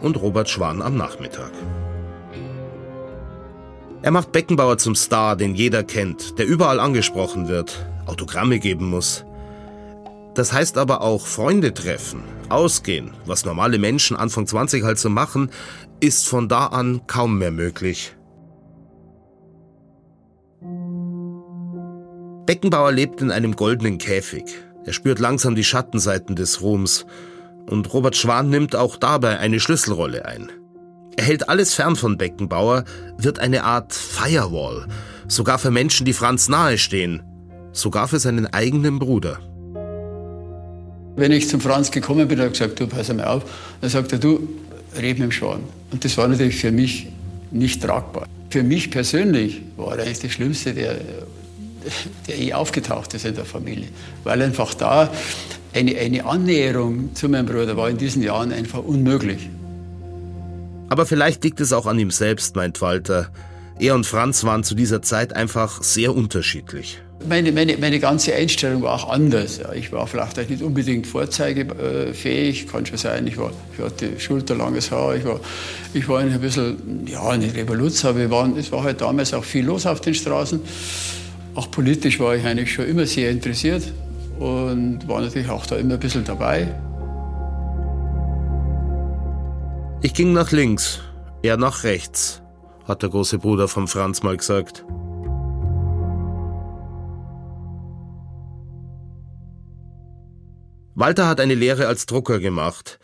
und 0.00 0.20
Robert 0.22 0.48
Schwan 0.48 0.80
am 0.80 0.96
Nachmittag. 0.96 1.50
Er 4.02 4.10
macht 4.12 4.30
Beckenbauer 4.30 4.78
zum 4.78 4.94
Star, 4.94 5.34
den 5.34 5.56
jeder 5.56 5.82
kennt, 5.82 6.38
der 6.38 6.46
überall 6.46 6.78
angesprochen 6.78 7.48
wird, 7.48 7.84
Autogramme 8.06 8.60
geben 8.60 8.88
muss. 8.88 9.24
Das 10.34 10.52
heißt 10.52 10.78
aber 10.78 11.00
auch 11.00 11.26
Freunde 11.26 11.74
treffen, 11.74 12.22
ausgehen, 12.50 13.14
was 13.26 13.44
normale 13.44 13.78
Menschen 13.78 14.16
Anfang 14.16 14.46
20 14.46 14.84
halt 14.84 14.98
so 14.98 15.10
machen, 15.10 15.50
ist 15.98 16.28
von 16.28 16.48
da 16.48 16.66
an 16.66 17.00
kaum 17.08 17.38
mehr 17.38 17.50
möglich. 17.50 18.14
Beckenbauer 22.46 22.90
lebt 22.90 23.20
in 23.20 23.30
einem 23.30 23.54
goldenen 23.54 23.98
Käfig. 23.98 24.44
Er 24.84 24.92
spürt 24.92 25.20
langsam 25.20 25.54
die 25.54 25.62
Schattenseiten 25.62 26.34
des 26.34 26.60
Ruhms. 26.60 27.06
Und 27.70 27.92
Robert 27.94 28.16
Schwan 28.16 28.50
nimmt 28.50 28.74
auch 28.74 28.96
dabei 28.96 29.38
eine 29.38 29.60
Schlüsselrolle 29.60 30.24
ein. 30.24 30.50
Er 31.16 31.24
hält 31.24 31.48
alles 31.48 31.74
fern 31.74 31.94
von 31.94 32.18
Beckenbauer, 32.18 32.84
wird 33.16 33.38
eine 33.38 33.62
Art 33.62 33.92
Firewall, 33.92 34.88
sogar 35.28 35.58
für 35.58 35.70
Menschen, 35.70 36.04
die 36.04 36.14
Franz 36.14 36.48
nahestehen, 36.48 37.22
sogar 37.70 38.08
für 38.08 38.18
seinen 38.18 38.46
eigenen 38.46 38.98
Bruder. 38.98 39.38
Wenn 41.14 41.30
ich 41.30 41.48
zum 41.48 41.60
Franz 41.60 41.92
gekommen 41.92 42.26
bin, 42.26 42.38
hat 42.40 42.46
er 42.46 42.50
gesagt, 42.50 42.80
du 42.80 42.88
pass 42.88 43.12
mal 43.12 43.24
auf. 43.24 43.44
Dann 43.80 43.90
sagt 43.90 44.12
er, 44.12 44.18
du, 44.18 44.48
red 44.96 45.18
mit 45.18 45.28
dem 45.28 45.32
Schwan. 45.32 45.60
Und 45.92 46.04
das 46.04 46.16
war 46.16 46.26
natürlich 46.26 46.56
für 46.56 46.72
mich 46.72 47.06
nicht 47.52 47.82
tragbar. 47.82 48.26
Für 48.50 48.64
mich 48.64 48.90
persönlich 48.90 49.62
war 49.76 49.96
er 49.96 50.04
eigentlich 50.04 50.20
das 50.20 50.32
Schlimmste, 50.32 50.74
der 50.74 50.96
der 52.26 52.38
eh 52.38 52.52
aufgetaucht 52.52 53.14
ist 53.14 53.24
in 53.24 53.34
der 53.34 53.44
Familie. 53.44 53.88
Weil 54.24 54.42
einfach 54.42 54.74
da 54.74 55.10
eine, 55.74 55.96
eine 55.96 56.24
Annäherung 56.24 57.14
zu 57.14 57.28
meinem 57.28 57.46
Bruder 57.46 57.76
war 57.76 57.88
in 57.88 57.98
diesen 57.98 58.22
Jahren 58.22 58.52
einfach 58.52 58.82
unmöglich. 58.82 59.48
Aber 60.88 61.06
vielleicht 61.06 61.42
liegt 61.44 61.60
es 61.60 61.72
auch 61.72 61.86
an 61.86 61.98
ihm 61.98 62.10
selbst, 62.10 62.54
meint 62.54 62.82
Walter. 62.82 63.30
Er 63.78 63.94
und 63.94 64.06
Franz 64.06 64.44
waren 64.44 64.62
zu 64.62 64.74
dieser 64.74 65.00
Zeit 65.00 65.34
einfach 65.34 65.82
sehr 65.82 66.14
unterschiedlich. 66.14 67.00
Meine, 67.28 67.52
meine, 67.52 67.78
meine 67.78 68.00
ganze 68.00 68.34
Einstellung 68.34 68.82
war 68.82 68.94
auch 68.94 69.08
anders. 69.08 69.60
Ich 69.74 69.92
war 69.92 70.06
vielleicht 70.06 70.50
nicht 70.50 70.62
unbedingt 70.62 71.06
vorzeigefähig, 71.06 72.66
kann 72.66 72.84
schon 72.84 72.98
sein. 72.98 73.26
Ich, 73.26 73.38
war, 73.38 73.52
ich 73.72 73.82
hatte 73.82 74.20
schulterlanges 74.20 74.90
Haar, 74.90 75.16
ich 75.16 75.24
war, 75.24 75.40
ich 75.94 76.08
war 76.08 76.20
ein 76.20 76.40
bisschen, 76.40 77.06
ja, 77.06 77.26
eine 77.28 77.54
Revolution, 77.54 78.10
aber 78.10 78.30
waren, 78.30 78.56
es 78.58 78.72
war 78.72 78.82
halt 78.82 79.00
damals 79.00 79.32
auch 79.34 79.44
viel 79.44 79.64
los 79.64 79.86
auf 79.86 80.00
den 80.00 80.14
Straßen. 80.14 80.60
Auch 81.54 81.70
politisch 81.70 82.18
war 82.18 82.34
ich 82.34 82.44
eigentlich 82.44 82.72
schon 82.72 82.86
immer 82.86 83.06
sehr 83.06 83.30
interessiert 83.30 83.92
und 84.38 85.06
war 85.06 85.20
natürlich 85.20 85.50
auch 85.50 85.66
da 85.66 85.76
immer 85.76 85.94
ein 85.94 86.00
bisschen 86.00 86.24
dabei. 86.24 86.74
Ich 90.02 90.14
ging 90.14 90.32
nach 90.32 90.50
links, 90.50 91.00
er 91.42 91.56
nach 91.56 91.84
rechts, 91.84 92.42
hat 92.88 93.02
der 93.02 93.10
große 93.10 93.38
Bruder 93.38 93.68
von 93.68 93.86
Franz 93.86 94.22
mal 94.22 94.36
gesagt. 94.36 94.84
Walter 100.94 101.26
hat 101.26 101.40
eine 101.40 101.54
Lehre 101.54 101.86
als 101.86 102.06
Drucker 102.06 102.38
gemacht. 102.38 102.98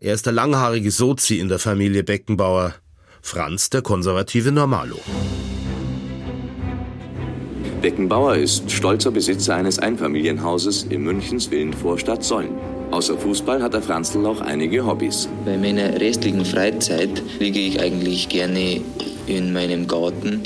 Er 0.00 0.14
ist 0.14 0.26
der 0.26 0.32
langhaarige 0.32 0.90
Sozi 0.90 1.38
in 1.38 1.48
der 1.48 1.58
Familie 1.58 2.04
Beckenbauer. 2.04 2.74
Franz 3.22 3.70
der 3.70 3.82
konservative 3.82 4.52
Normalo. 4.52 5.00
Beckenbauer 7.86 8.34
ist 8.34 8.68
stolzer 8.68 9.12
Besitzer 9.12 9.54
eines 9.54 9.78
Einfamilienhauses 9.78 10.88
in 10.90 11.04
Münchens 11.04 11.52
Villenvorstadt 11.52 12.24
Solln. 12.24 12.48
Außer 12.90 13.16
Fußball 13.16 13.62
hat 13.62 13.74
der 13.74 13.82
Franzl 13.82 14.26
auch 14.26 14.40
einige 14.40 14.84
Hobbys. 14.84 15.28
Bei 15.44 15.56
meiner 15.56 16.00
restlichen 16.00 16.44
Freizeit 16.44 17.22
liege 17.38 17.60
ich 17.60 17.80
eigentlich 17.80 18.28
gerne 18.28 18.80
in 19.28 19.52
meinem 19.52 19.86
Garten 19.86 20.42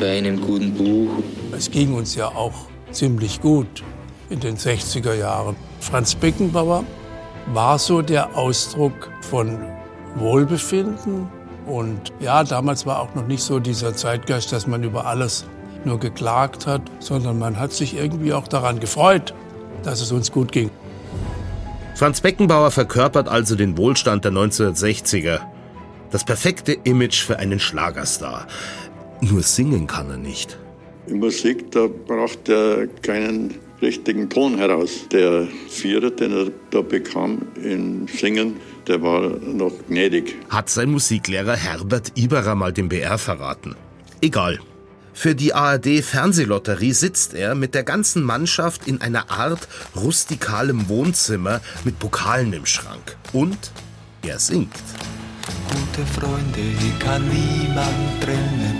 bei 0.00 0.18
einem 0.18 0.40
guten 0.40 0.74
Buch. 0.74 1.22
Es 1.56 1.70
ging 1.70 1.94
uns 1.94 2.16
ja 2.16 2.26
auch 2.26 2.66
ziemlich 2.90 3.40
gut 3.40 3.84
in 4.28 4.40
den 4.40 4.56
60er 4.56 5.14
Jahren. 5.14 5.54
Franz 5.78 6.16
Beckenbauer 6.16 6.82
war 7.54 7.78
so 7.78 8.02
der 8.02 8.36
Ausdruck 8.36 9.12
von 9.20 9.56
Wohlbefinden. 10.16 11.28
Und 11.68 12.12
ja, 12.18 12.42
damals 12.42 12.86
war 12.86 12.98
auch 12.98 13.14
noch 13.14 13.28
nicht 13.28 13.44
so 13.44 13.60
dieser 13.60 13.94
Zeitgeist, 13.94 14.50
dass 14.50 14.66
man 14.66 14.82
über 14.82 15.06
alles 15.06 15.44
nur 15.86 15.98
geklagt 15.98 16.66
hat, 16.66 16.82
sondern 16.98 17.38
man 17.38 17.58
hat 17.58 17.72
sich 17.72 17.96
irgendwie 17.96 18.32
auch 18.32 18.48
daran 18.48 18.80
gefreut, 18.80 19.34
dass 19.82 20.00
es 20.00 20.12
uns 20.12 20.32
gut 20.32 20.52
ging. 20.52 20.70
Franz 21.94 22.20
Beckenbauer 22.20 22.70
verkörpert 22.70 23.28
also 23.28 23.56
den 23.56 23.76
Wohlstand 23.76 24.24
der 24.24 24.32
1960er. 24.32 25.40
Das 26.10 26.24
perfekte 26.24 26.72
Image 26.72 27.22
für 27.22 27.38
einen 27.38 27.60
Schlagerstar. 27.60 28.46
Nur 29.20 29.42
singen 29.42 29.86
kann 29.86 30.10
er 30.10 30.16
nicht. 30.16 30.58
In 31.06 31.18
Musik, 31.18 31.70
da 31.72 31.88
braucht 31.88 32.48
er 32.48 32.86
keinen 33.02 33.54
richtigen 33.82 34.28
Ton 34.28 34.56
heraus. 34.58 35.08
Der 35.12 35.46
Vierer, 35.68 36.10
den 36.10 36.32
er 36.32 36.46
da 36.70 36.82
bekam 36.82 37.42
im 37.62 38.06
Singen, 38.08 38.56
der 38.86 39.02
war 39.02 39.28
noch 39.40 39.72
gnädig. 39.88 40.36
Hat 40.48 40.70
sein 40.70 40.90
Musiklehrer 40.90 41.56
Herbert 41.56 42.12
Iberer 42.14 42.54
mal 42.54 42.72
dem 42.72 42.88
BR 42.88 43.18
verraten. 43.18 43.76
Egal. 44.20 44.58
Für 45.20 45.34
die 45.34 45.52
ARD-Fernsehlotterie 45.52 46.94
sitzt 46.94 47.34
er 47.34 47.54
mit 47.54 47.74
der 47.74 47.82
ganzen 47.82 48.22
Mannschaft 48.22 48.88
in 48.88 49.02
einer 49.02 49.30
Art 49.30 49.68
rustikalem 49.94 50.88
Wohnzimmer 50.88 51.60
mit 51.84 51.98
Pokalen 51.98 52.54
im 52.54 52.64
Schrank. 52.64 53.18
Und 53.34 53.70
er 54.26 54.38
singt. 54.38 54.72
Gute 55.68 56.06
Freunde 56.18 56.62
kann 57.00 57.22
niemand 57.28 58.22
trennen. 58.22 58.78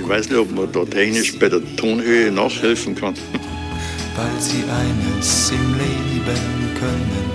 Ich 0.00 0.08
weiß 0.08 0.28
nicht, 0.28 0.38
ob 0.38 0.50
man 0.50 0.72
da 0.72 0.84
technisch 0.84 1.38
bei 1.38 1.48
der 1.48 1.60
Tonhöhe 1.76 2.32
nachhelfen 2.32 2.96
kann. 2.96 3.14
Weil 4.16 4.40
sie 4.40 4.64
eines 4.64 5.52
im 5.52 5.74
Leben 5.74 6.74
können. 6.80 7.30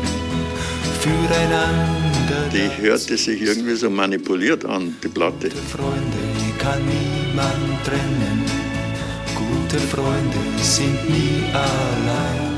Füreinander. 1.00 2.50
Die 2.52 2.82
hörte 2.82 3.16
sich 3.16 3.42
irgendwie 3.42 3.76
so 3.76 3.89
manipuliert 3.89 4.66
an, 4.66 4.94
die 5.02 5.08
Platte. 5.08 5.50
Freunde 5.52 6.18
kann 6.60 6.82
niemand 6.86 7.23
trennen. 7.84 8.46
Gute 9.36 9.80
Freunde 9.80 10.38
sind 10.62 11.10
nie 11.10 11.43
allein. 11.54 12.54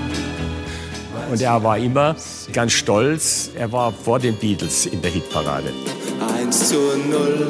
Und 1.31 1.41
er 1.41 1.63
war 1.63 1.77
immer 1.77 2.15
ganz 2.53 2.73
stolz. 2.73 3.51
Er 3.55 3.71
war 3.71 3.91
vor 3.91 4.19
den 4.19 4.35
Beatles 4.35 4.85
in 4.85 5.01
der 5.01 5.11
Hitparade. 5.11 5.71
1 6.39 6.69
zu 6.69 6.75
0 6.75 7.47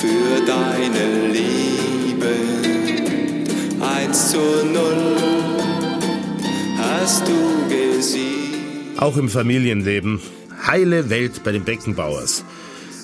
für 0.00 0.46
deine 0.46 1.32
Liebe. 1.32 2.34
1 3.80 4.30
zu 4.30 4.38
0 4.38 5.16
hast 6.78 7.24
du 7.26 7.68
gesiegt. 7.68 8.98
Auch 8.98 9.16
im 9.16 9.28
Familienleben. 9.28 10.20
Heile 10.66 11.10
Welt 11.10 11.44
bei 11.44 11.52
den 11.52 11.64
Beckenbauers. 11.64 12.44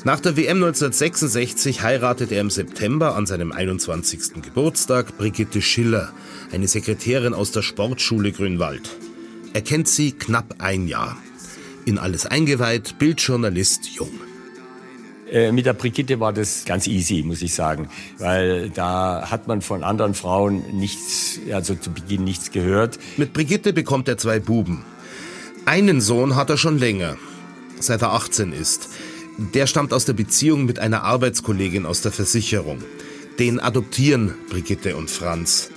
Nach 0.07 0.21
der 0.21 0.37
WM 0.37 0.63
1966 0.63 1.83
heiratet 1.83 2.31
er 2.31 2.43
im 2.43 2.51
September 2.51 3.17
an 3.17 3.25
seinem 3.25 3.53
21. 3.53 4.43
Geburtstag 4.43 5.17
Brigitte 5.17 5.63
Schiller, 5.63 6.13
eine 6.53 6.69
Sekretärin 6.69 7.33
aus 7.33 7.53
der 7.53 7.63
Sportschule 7.63 8.31
Grünwald. 8.31 8.83
Er 9.55 9.63
kennt 9.63 9.89
sie 9.89 10.13
knapp 10.13 10.57
ein 10.59 10.89
Jahr. 10.89 11.17
In 11.87 11.97
alles 11.97 12.27
eingeweiht, 12.27 12.99
Bildjournalist 12.99 13.87
jung. 13.95 14.11
Äh, 15.33 15.53
mit 15.53 15.65
der 15.65 15.73
Brigitte 15.73 16.21
war 16.21 16.35
das 16.35 16.67
ganz 16.67 16.87
easy, 16.87 17.23
muss 17.23 17.41
ich 17.41 17.55
sagen, 17.55 17.89
weil 18.19 18.69
da 18.69 19.31
hat 19.31 19.49
man 19.49 19.63
von 19.63 19.83
anderen 19.83 20.13
Frauen 20.13 20.65
nichts, 20.77 21.41
also 21.51 21.77
zu 21.77 21.91
Beginn 21.91 22.25
nichts 22.25 22.51
gehört. 22.51 22.99
Mit 23.17 23.33
Brigitte 23.33 23.73
bekommt 23.73 24.07
er 24.09 24.19
zwei 24.19 24.39
Buben. 24.39 24.85
Einen 25.65 26.03
Sohn 26.03 26.37
hat 26.37 26.51
er 26.51 26.59
schon 26.59 26.79
länger, 26.79 27.17
seit 27.81 28.03
er 28.03 28.13
18 28.13 28.53
ist. 28.53 28.91
Der 29.37 29.67
stammt 29.67 29.93
aus 29.93 30.05
der 30.05 30.13
Beziehung 30.13 30.65
mit 30.65 30.79
einer 30.79 31.03
Arbeitskollegin 31.03 31.87
aus 31.87 32.01
der 32.03 32.13
Versicherung. 32.13 32.79
Den 33.39 33.59
adoptieren 33.59 34.35
Brigitte 34.49 34.97
und 34.97 35.11
Franz. 35.11 35.71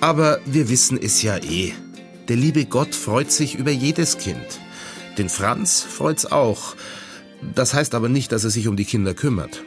Aber 0.00 0.40
wir 0.46 0.68
wissen 0.68 0.98
es 1.00 1.22
ja 1.22 1.36
eh. 1.36 1.72
Der 2.28 2.36
liebe 2.36 2.64
Gott 2.64 2.94
freut 2.94 3.30
sich 3.30 3.54
über 3.54 3.70
jedes 3.70 4.16
Kind. 4.18 4.60
Den 5.18 5.28
Franz 5.28 5.82
freut's 5.82 6.26
auch. 6.26 6.74
Das 7.54 7.74
heißt 7.74 7.94
aber 7.94 8.08
nicht, 8.08 8.32
dass 8.32 8.44
er 8.44 8.50
sich 8.50 8.66
um 8.66 8.76
die 8.76 8.84
Kinder 8.84 9.14
kümmert. 9.14 9.62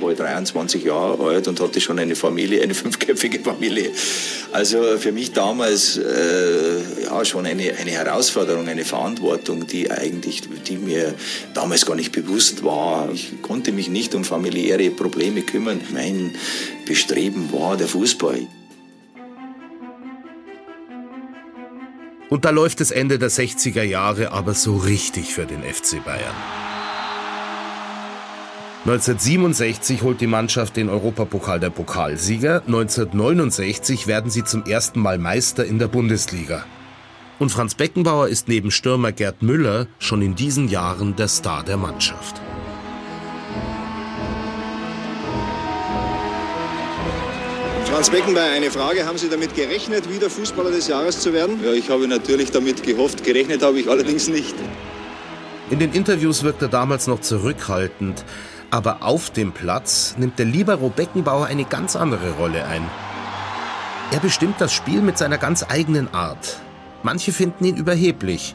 War 0.00 0.14
23 0.14 0.84
Jahre 0.84 1.22
alt 1.24 1.48
und 1.48 1.60
hatte 1.60 1.80
schon 1.80 1.98
eine 1.98 2.16
Familie, 2.16 2.62
eine 2.62 2.74
fünfköpfige 2.82 3.40
Familie. 3.40 3.90
Also 4.52 4.98
für 4.98 5.12
mich 5.12 5.32
damals 5.32 5.96
äh, 5.98 7.04
ja 7.04 7.24
schon 7.24 7.46
eine, 7.46 7.74
eine 7.74 7.90
Herausforderung, 7.90 8.68
eine 8.68 8.84
Verantwortung, 8.84 9.66
die 9.66 9.90
eigentlich, 9.90 10.42
die 10.66 10.76
mir 10.76 11.14
damals 11.54 11.86
gar 11.86 11.96
nicht 11.96 12.12
bewusst 12.12 12.64
war. 12.64 13.10
Ich 13.12 13.42
konnte 13.42 13.72
mich 13.72 13.88
nicht 13.88 14.14
um 14.14 14.24
familiäre 14.24 14.90
Probleme 14.90 15.42
kümmern. 15.42 15.80
Mein 15.92 16.34
Bestreben 16.86 17.52
war 17.52 17.76
der 17.76 17.88
Fußball. 17.88 18.46
Und 22.28 22.44
da 22.44 22.50
läuft 22.50 22.80
es 22.80 22.90
Ende 22.90 23.18
der 23.18 23.30
60er 23.30 23.82
Jahre 23.82 24.32
aber 24.32 24.54
so 24.54 24.76
richtig 24.76 25.32
für 25.32 25.46
den 25.46 25.62
FC 25.62 26.04
Bayern. 26.04 26.65
1967 28.86 30.02
holt 30.02 30.20
die 30.20 30.28
Mannschaft 30.28 30.76
den 30.76 30.88
Europapokal 30.88 31.58
der 31.58 31.70
Pokalsieger, 31.70 32.62
1969 32.68 34.06
werden 34.06 34.30
sie 34.30 34.44
zum 34.44 34.64
ersten 34.64 35.00
Mal 35.00 35.18
Meister 35.18 35.64
in 35.64 35.80
der 35.80 35.88
Bundesliga. 35.88 36.64
Und 37.40 37.50
Franz 37.50 37.74
Beckenbauer 37.74 38.28
ist 38.28 38.46
neben 38.46 38.70
Stürmer 38.70 39.10
Gerd 39.10 39.42
Müller 39.42 39.88
schon 39.98 40.22
in 40.22 40.36
diesen 40.36 40.68
Jahren 40.68 41.16
der 41.16 41.26
Star 41.26 41.64
der 41.64 41.78
Mannschaft. 41.78 42.40
Franz 47.86 48.08
Beckenbauer, 48.08 48.52
eine 48.54 48.70
Frage. 48.70 49.04
Haben 49.04 49.18
Sie 49.18 49.28
damit 49.28 49.56
gerechnet, 49.56 50.08
wieder 50.08 50.30
Fußballer 50.30 50.70
des 50.70 50.86
Jahres 50.86 51.18
zu 51.18 51.32
werden? 51.32 51.58
Ja, 51.64 51.72
ich 51.72 51.90
habe 51.90 52.06
natürlich 52.06 52.52
damit 52.52 52.84
gehofft. 52.84 53.24
Gerechnet 53.24 53.64
habe 53.64 53.80
ich 53.80 53.90
allerdings 53.90 54.28
nicht. 54.28 54.54
In 55.70 55.80
den 55.80 55.92
Interviews 55.92 56.44
wirkt 56.44 56.62
er 56.62 56.68
damals 56.68 57.08
noch 57.08 57.20
zurückhaltend, 57.20 58.24
aber 58.70 59.02
auf 59.02 59.30
dem 59.30 59.52
Platz 59.52 60.14
nimmt 60.18 60.38
der 60.38 60.46
Libero 60.46 60.88
Beckenbauer 60.88 61.46
eine 61.46 61.64
ganz 61.64 61.96
andere 61.96 62.32
Rolle 62.32 62.64
ein. 62.66 62.88
Er 64.12 64.20
bestimmt 64.20 64.60
das 64.60 64.72
Spiel 64.72 65.02
mit 65.02 65.18
seiner 65.18 65.38
ganz 65.38 65.64
eigenen 65.68 66.12
Art. 66.14 66.60
Manche 67.02 67.32
finden 67.32 67.64
ihn 67.64 67.76
überheblich. 67.76 68.54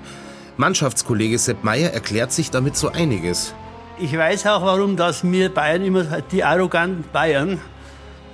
Mannschaftskollege 0.58 1.38
Sepp 1.38 1.63
Meier 1.63 1.91
erklärt 1.91 2.32
sich 2.32 2.52
damit 2.52 2.76
so 2.76 2.91
einiges. 2.91 3.54
Ich 4.00 4.17
weiß 4.17 4.47
auch, 4.47 4.63
warum 4.63 4.95
das 4.95 5.24
mir 5.24 5.50
Bayern 5.50 5.84
immer 5.84 6.04
die 6.21 6.43
arroganten 6.43 7.06
Bayern 7.12 7.60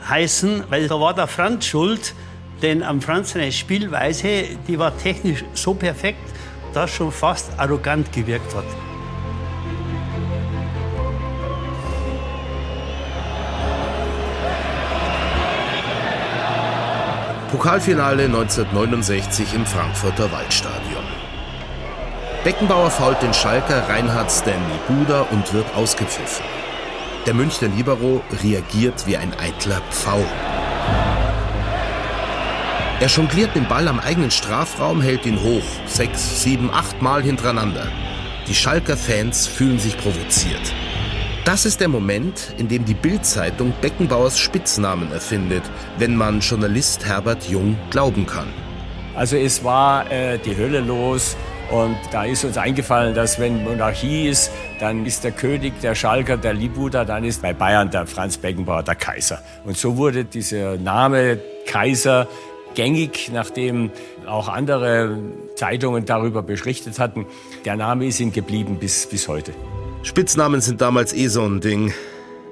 heißen, 0.08 0.64
weil 0.70 0.88
da 0.88 1.00
war 1.00 1.14
der 1.14 1.28
Franz 1.28 1.66
schuld, 1.66 2.14
denn 2.62 2.84
am 2.84 3.02
Franz 3.02 3.34
seine 3.34 3.52
Spielweise, 3.52 4.44
die 4.68 4.80
war 4.80 4.98
technisch 4.98 5.44
so 5.54 5.74
perfekt, 5.74 6.24
dass 6.74 6.92
schon 6.92 7.12
fast 7.12 7.52
arrogant 7.58 8.12
gewirkt 8.12 8.54
hat. 8.56 8.87
Pokalfinale 17.52 18.26
1969 18.26 19.54
im 19.54 19.66
Frankfurter 19.66 20.30
Waldstadion. 20.34 21.04
Beckenbauer 22.44 22.92
fault 22.92 23.22
den 23.22 23.34
Schalker 23.34 23.88
Reinhard 23.88 24.30
Stanley 24.30 24.80
Buda 24.88 25.22
und 25.32 25.54
wird 25.54 25.66
ausgepfiffen. 25.74 26.46
Der 27.26 27.34
Münchner 27.34 27.70
Libero 27.70 28.22
reagiert 28.44 29.08
wie 29.08 29.16
ein 29.16 29.34
eitler 29.40 29.82
Pfau. 29.92 30.20
Er 33.00 33.08
jongliert 33.08 33.56
den 33.56 33.68
Ball 33.68 33.88
am 33.88 34.00
eigenen 34.00 34.32
Strafraum, 34.32 35.02
hält 35.02 35.26
ihn 35.26 35.42
hoch. 35.42 35.64
Sechs, 35.86 36.44
sieben, 36.44 36.70
acht 36.70 37.02
Mal 37.02 37.24
hintereinander. 37.24 37.88
Die 38.48 38.56
Schalker 38.56 38.98
Fans 38.98 39.48
fühlen 39.48 39.80
sich 39.80 39.98
provoziert. 39.98 40.74
Das 41.48 41.66
ist 41.66 41.80
der 41.80 41.88
Moment, 41.88 42.54
in 42.58 42.68
dem 42.68 42.84
die 42.84 42.94
Bild-Zeitung 42.94 43.72
Beckenbauers 43.80 44.38
Spitznamen 44.38 45.10
erfindet, 45.14 45.64
wenn 45.98 46.14
man 46.14 46.42
Journalist 46.42 47.06
Herbert 47.06 47.48
Jung 47.48 47.78
glauben 47.90 48.26
kann. 48.26 48.50
Also 49.16 49.38
es 49.38 49.64
war 49.64 50.12
äh, 50.12 50.40
die 50.40 50.58
Hölle 50.58 50.82
los 50.82 51.38
und 51.72 51.96
da 52.12 52.26
ist 52.26 52.44
uns 52.44 52.58
eingefallen, 52.58 53.16
dass 53.16 53.40
wenn 53.40 53.64
Monarchie 53.64 54.28
ist, 54.28 54.52
dann 54.82 55.06
ist 55.06 55.24
der 55.24 55.32
König 55.32 55.80
der 55.80 55.96
Schalker 55.96 56.36
der 56.36 56.54
Libuda, 56.54 57.06
dann 57.06 57.24
ist 57.24 57.42
bei 57.42 57.54
Bayern 57.54 57.90
der 57.92 58.08
Franz 58.08 58.38
Beckenbauer 58.38 58.84
der 58.84 58.96
Kaiser. 58.96 59.42
Und 59.64 59.78
so 59.78 59.96
wurde 59.96 60.26
dieser 60.26 60.76
Name 60.76 61.40
Kaiser 61.66 62.28
gängig, 62.76 63.32
nachdem 63.34 63.92
auch 64.28 64.50
andere 64.50 65.18
Zeitungen 65.56 66.04
darüber 66.04 66.44
berichtet 66.44 67.00
hatten. 67.00 67.26
Der 67.64 67.78
Name 67.78 68.06
ist 68.06 68.20
ihm 68.20 68.34
geblieben 68.34 68.80
bis, 68.82 69.08
bis 69.08 69.30
heute. 69.30 69.54
Spitznamen 70.08 70.62
sind 70.62 70.80
damals 70.80 71.12
eh 71.12 71.28
so 71.28 71.44
ein 71.44 71.60
Ding. 71.60 71.94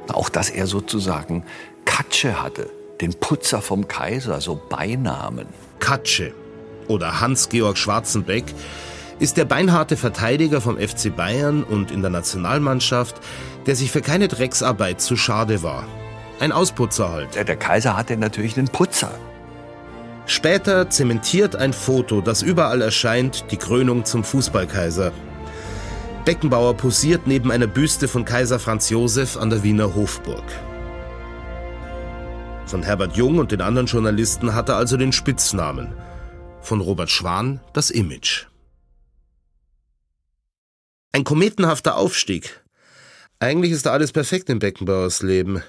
Auch 0.10 0.28
dass 0.28 0.50
er 0.50 0.68
sozusagen 0.68 1.46
Katsche 1.86 2.44
hatte, 2.44 2.70
den 3.00 3.14
Putzer 3.14 3.62
vom 3.62 3.88
Kaiser, 3.88 4.42
so 4.42 4.62
Beinamen. 4.70 5.48
Katsche 5.80 6.34
oder 6.90 7.22
Hans-Georg 7.22 7.78
Schwarzenbeck 7.78 8.44
ist 9.20 9.38
der 9.38 9.46
beinharte 9.46 9.96
Verteidiger 9.96 10.60
vom 10.60 10.78
FC 10.78 11.16
Bayern 11.16 11.64
und 11.64 11.92
in 11.92 12.02
der 12.02 12.12
Nationalmannschaft, 12.12 13.16
der 13.66 13.78
sich 13.78 13.90
für 13.90 14.02
keine 14.02 14.28
Drecksarbeit 14.28 15.00
zu 15.00 15.16
schade 15.16 15.64
war. 15.64 15.88
Ein 16.42 16.52
Ausputzer 16.52 17.10
halt. 17.10 17.36
Der, 17.36 17.46
der 17.46 17.56
Kaiser 17.56 17.96
hatte 17.96 18.18
natürlich 18.18 18.58
einen 18.58 18.68
Putzer. 18.68 19.12
Später 20.26 20.90
zementiert 20.90 21.56
ein 21.56 21.72
Foto, 21.72 22.20
das 22.20 22.42
überall 22.42 22.82
erscheint, 22.82 23.46
die 23.52 23.58
Krönung 23.58 24.04
zum 24.04 24.26
Fußballkaiser. 24.26 25.14
Beckenbauer 26.26 26.76
posiert 26.76 27.28
neben 27.28 27.52
einer 27.52 27.68
Büste 27.68 28.08
von 28.08 28.26
Kaiser 28.26 28.58
Franz 28.58 28.90
Josef 28.90 29.38
an 29.38 29.52
der 29.52 29.62
Wiener 29.62 29.94
Hofburg. 29.94 30.44
Von 32.66 32.82
Herbert 32.82 33.16
Jung 33.16 33.38
und 33.38 33.52
den 33.52 33.62
anderen 33.62 33.86
Journalisten 33.86 34.56
hat 34.56 34.70
er 34.70 34.78
also 34.78 34.98
den 34.98 35.12
Spitznamen. 35.12 35.94
Von 36.62 36.82
Robert 36.82 37.12
Schwan 37.12 37.62
das 37.74 37.92
Image. 37.92 38.48
Ein 41.12 41.24
kometenhafter 41.24 41.96
Aufstieg. 41.96 42.64
Eigentlich 43.38 43.72
ist 43.72 43.86
da 43.86 43.92
alles 43.92 44.12
perfekt 44.12 44.50
in 44.50 44.58
Beckenbauers 44.58 45.22
Leben. 45.22 45.62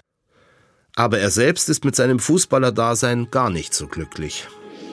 Aber 0.94 1.18
er 1.18 1.30
selbst 1.30 1.68
ist 1.68 1.84
mit 1.84 1.94
seinem 1.94 2.18
Fußballerdasein 2.18 3.30
gar 3.30 3.50
nicht 3.50 3.74
so 3.74 3.88
glücklich. 3.88 4.48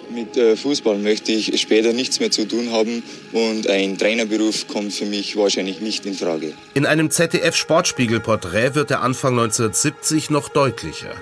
Mit 0.09 0.37
äh, 0.37 0.55
Fußball 0.55 0.97
möchte 0.97 1.31
ich 1.31 1.59
später 1.59 1.93
nichts 1.93 2.19
mehr 2.19 2.31
zu 2.31 2.47
tun 2.47 2.71
haben 2.71 3.03
und 3.31 3.69
ein 3.69 3.97
Trainerberuf 3.97 4.67
kommt 4.67 4.93
für 4.93 5.05
mich 5.05 5.35
wahrscheinlich 5.35 5.81
nicht 5.81 6.05
in 6.05 6.13
Frage. 6.13 6.53
In 6.73 6.85
einem 6.85 7.09
ZDF-Sportspiegel-Porträt 7.09 8.75
wird 8.75 8.89
der 8.89 9.01
Anfang 9.01 9.33
1970 9.33 10.29
noch 10.29 10.49
deutlicher. 10.49 11.15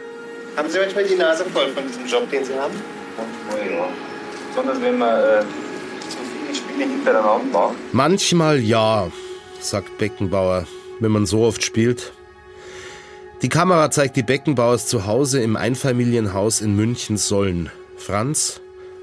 Haben 0.58 0.70
Sie 0.70 0.80
manchmal 0.80 1.06
die 1.06 1.16
Nase 1.16 1.46
voll 1.46 1.70
von 1.70 1.88
diesem 1.88 2.06
Job, 2.06 2.30
den 2.30 2.44
Sie 2.44 2.54
haben? 2.54 2.74
Oh 3.18 3.56
ja. 3.56 3.88
Besonders 4.50 4.82
wenn 4.82 4.98
man 4.98 5.20
äh, 5.20 5.40
zu 6.10 6.18
viele 6.18 6.56
Spiele 6.56 6.90
hintereinander 6.92 7.46
macht. 7.52 7.76
Manchmal 7.94 8.60
ja, 8.60 9.10
sagt 9.62 9.98
Beckenbauer, 9.98 10.68
wenn 11.00 11.12
man 11.12 11.26
so 11.26 11.44
oft 11.44 11.64
spielt. 11.64 12.12
Die 13.42 13.50
Kamera 13.50 13.90
zeigt 13.90 14.18
die 14.18 14.24
Beckenbauers 14.24 14.88
zu 14.88 15.08
Hause 15.08 15.42
im 15.42 15.56
Einfamilienhaus 15.56 16.62
in 16.62 16.76
München-Sollen. 16.76 17.72
Franz, 17.98 18.62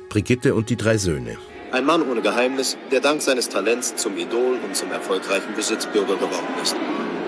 Brigitte 0.09 0.55
und 0.55 0.71
die 0.71 0.77
drei 0.77 0.99
Söhne. 0.99 1.37
Ein 1.71 1.85
Mann 1.85 2.09
ohne 2.09 2.23
Geheimnis, 2.23 2.79
der 2.91 3.01
dank 3.01 3.21
seines 3.21 3.49
Talents 3.49 3.95
zum 3.97 4.17
Idol 4.17 4.57
und 4.65 4.75
zum 4.75 4.91
erfolgreichen 4.91 5.55
Besitzbürger 5.55 6.15
geworden 6.15 6.55
ist. 6.63 6.75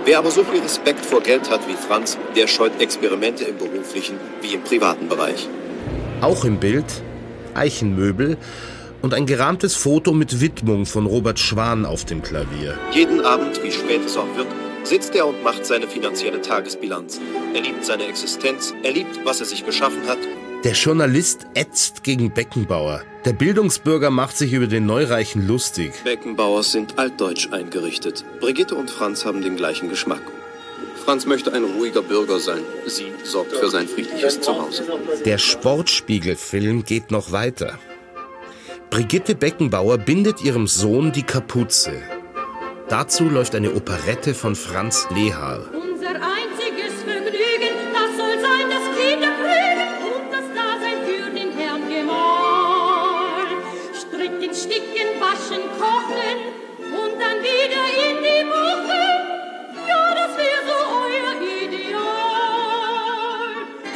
Wer 0.06 0.18
aber 0.18 0.30
so 0.30 0.42
viel 0.44 0.60
Respekt 0.60 1.04
vor 1.04 1.20
Geld 1.20 1.50
hat 1.50 1.68
wie 1.68 1.74
Franz, 1.74 2.16
der 2.34 2.46
scheut 2.46 2.80
Experimente 2.80 3.44
im 3.44 3.58
beruflichen 3.58 4.16
wie 4.40 4.54
im 4.54 4.62
privaten 4.62 5.08
Bereich. 5.08 5.46
Auch 6.22 6.44
im 6.44 6.58
Bild 6.58 6.86
Eichenmöbel 7.54 8.38
und 9.02 9.14
ein 9.14 9.26
gerahmtes 9.26 9.76
Foto 9.76 10.12
mit 10.12 10.40
Widmung 10.40 10.86
von 10.86 11.06
Robert 11.06 11.38
Schwan 11.38 11.84
auf 11.84 12.04
dem 12.04 12.22
Klavier. 12.22 12.78
Jeden 12.92 13.20
Abend, 13.24 13.62
wie 13.62 13.72
spät 13.72 14.04
es 14.06 14.16
auch 14.16 14.36
wird, 14.36 14.48
sitzt 14.84 15.14
er 15.14 15.26
und 15.26 15.42
macht 15.42 15.66
seine 15.66 15.86
finanzielle 15.86 16.40
Tagesbilanz. 16.40 17.20
Er 17.54 17.60
liebt 17.60 17.84
seine 17.84 18.06
Existenz, 18.06 18.74
er 18.82 18.92
liebt, 18.92 19.24
was 19.24 19.40
er 19.40 19.46
sich 19.46 19.64
geschaffen 19.64 20.06
hat. 20.08 20.18
Der 20.62 20.72
Journalist 20.72 21.46
ätzt 21.54 22.04
gegen 22.04 22.32
Beckenbauer. 22.32 23.02
Der 23.24 23.32
Bildungsbürger 23.32 24.10
macht 24.10 24.36
sich 24.36 24.52
über 24.52 24.66
den 24.66 24.84
Neureichen 24.84 25.48
lustig. 25.48 25.92
Beckenbauers 26.04 26.72
sind 26.72 26.98
altdeutsch 26.98 27.48
eingerichtet. 27.50 28.26
Brigitte 28.40 28.74
und 28.74 28.90
Franz 28.90 29.24
haben 29.24 29.40
den 29.40 29.56
gleichen 29.56 29.88
Geschmack. 29.88 30.20
Franz 31.02 31.24
möchte 31.24 31.54
ein 31.54 31.64
ruhiger 31.64 32.02
Bürger 32.02 32.38
sein. 32.38 32.60
Sie 32.86 33.06
sorgt 33.24 33.52
für 33.52 33.70
sein 33.70 33.88
friedliches 33.88 34.42
Zuhause. 34.42 34.84
Der 35.24 35.38
Sportspiegelfilm 35.38 36.84
geht 36.84 37.10
noch 37.10 37.32
weiter. 37.32 37.78
Brigitte 38.90 39.34
Beckenbauer 39.34 39.96
bindet 39.96 40.42
ihrem 40.42 40.66
Sohn 40.66 41.10
die 41.10 41.22
Kapuze. 41.22 42.02
Dazu 42.90 43.30
läuft 43.30 43.54
eine 43.54 43.72
Operette 43.72 44.34
von 44.34 44.54
Franz 44.54 45.06
Lehar. 45.14 45.79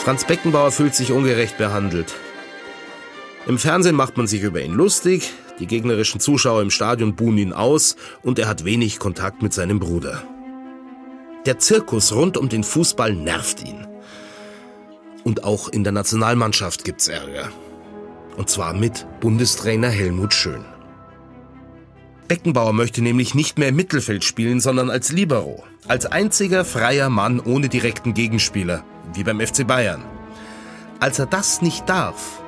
Franz 0.04 0.26
Beckenbauer 0.26 0.70
fühlt 0.70 0.94
sich 0.94 1.12
ungerecht 1.12 1.56
behandelt. 1.56 2.14
Im 3.46 3.58
Fernsehen 3.58 3.96
macht 3.96 4.18
man 4.18 4.26
sich 4.26 4.42
über 4.42 4.60
ihn 4.60 4.74
lustig, 4.74 5.32
die 5.58 5.66
gegnerischen 5.66 6.20
Zuschauer 6.20 6.60
im 6.60 6.70
Stadion 6.70 7.16
buhen 7.16 7.38
ihn 7.38 7.54
aus 7.54 7.96
und 8.22 8.38
er 8.38 8.46
hat 8.46 8.66
wenig 8.66 8.98
Kontakt 8.98 9.42
mit 9.42 9.54
seinem 9.54 9.80
Bruder. 9.80 10.22
Der 11.46 11.58
Zirkus 11.58 12.12
rund 12.12 12.36
um 12.36 12.50
den 12.50 12.64
Fußball 12.64 13.14
nervt 13.14 13.62
ihn. 13.62 13.86
Und 15.24 15.44
auch 15.44 15.68
in 15.68 15.84
der 15.84 15.92
Nationalmannschaft 15.92 16.84
gibt's 16.84 17.08
Ärger. 17.08 17.48
Und 18.36 18.50
zwar 18.50 18.74
mit 18.74 19.06
Bundestrainer 19.20 19.88
Helmut 19.88 20.34
Schön. 20.34 20.66
Beckenbauer 22.28 22.72
möchte 22.72 23.02
nämlich 23.02 23.34
nicht 23.34 23.58
mehr 23.58 23.68
im 23.68 23.76
Mittelfeld 23.76 24.24
spielen, 24.24 24.60
sondern 24.60 24.90
als 24.90 25.12
Libero. 25.12 25.62
Als 25.86 26.06
einziger 26.06 26.64
freier 26.64 27.10
Mann 27.10 27.40
ohne 27.40 27.68
direkten 27.68 28.14
Gegenspieler, 28.14 28.84
wie 29.12 29.24
beim 29.24 29.40
FC 29.40 29.66
Bayern. 29.66 30.02
Als 31.00 31.18
er 31.18 31.26
das 31.26 31.60
nicht 31.60 31.88
darf, 31.88 32.40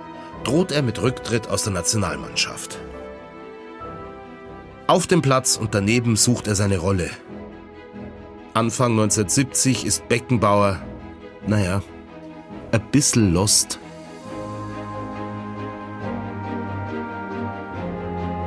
droht 0.45 0.73
er 0.73 0.83
mit 0.83 1.03
Rücktritt 1.03 1.49
aus 1.49 1.65
der 1.65 1.75
Nationalmannschaft. 1.75 2.79
Auf 4.87 5.07
dem 5.07 5.21
Platz 5.21 5.57
und 5.57 5.75
daneben 5.75 6.17
sucht 6.17 6.47
er 6.47 6.55
seine 6.55 6.79
Rolle. 6.79 7.11
Anfang 8.55 8.93
1970 8.93 9.85
ist 9.85 10.09
Beckenbauer, 10.09 10.81
naja, 11.47 11.83
ein 12.73 12.91
bisschen 12.91 13.35
lost. 13.35 13.79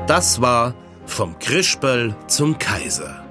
Das 0.07 0.41
war 0.41 0.73
Vom 1.09 1.37
Krischböll 1.39 2.15
zum 2.27 2.59
Kaiser. 2.59 3.25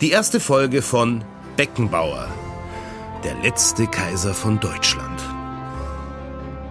Die 0.00 0.10
erste 0.10 0.40
Folge 0.40 0.82
von 0.82 1.24
Beckenbauer, 1.56 2.28
der 3.22 3.34
letzte 3.42 3.86
Kaiser 3.86 4.34
von 4.34 4.60
Deutschland. 4.60 5.22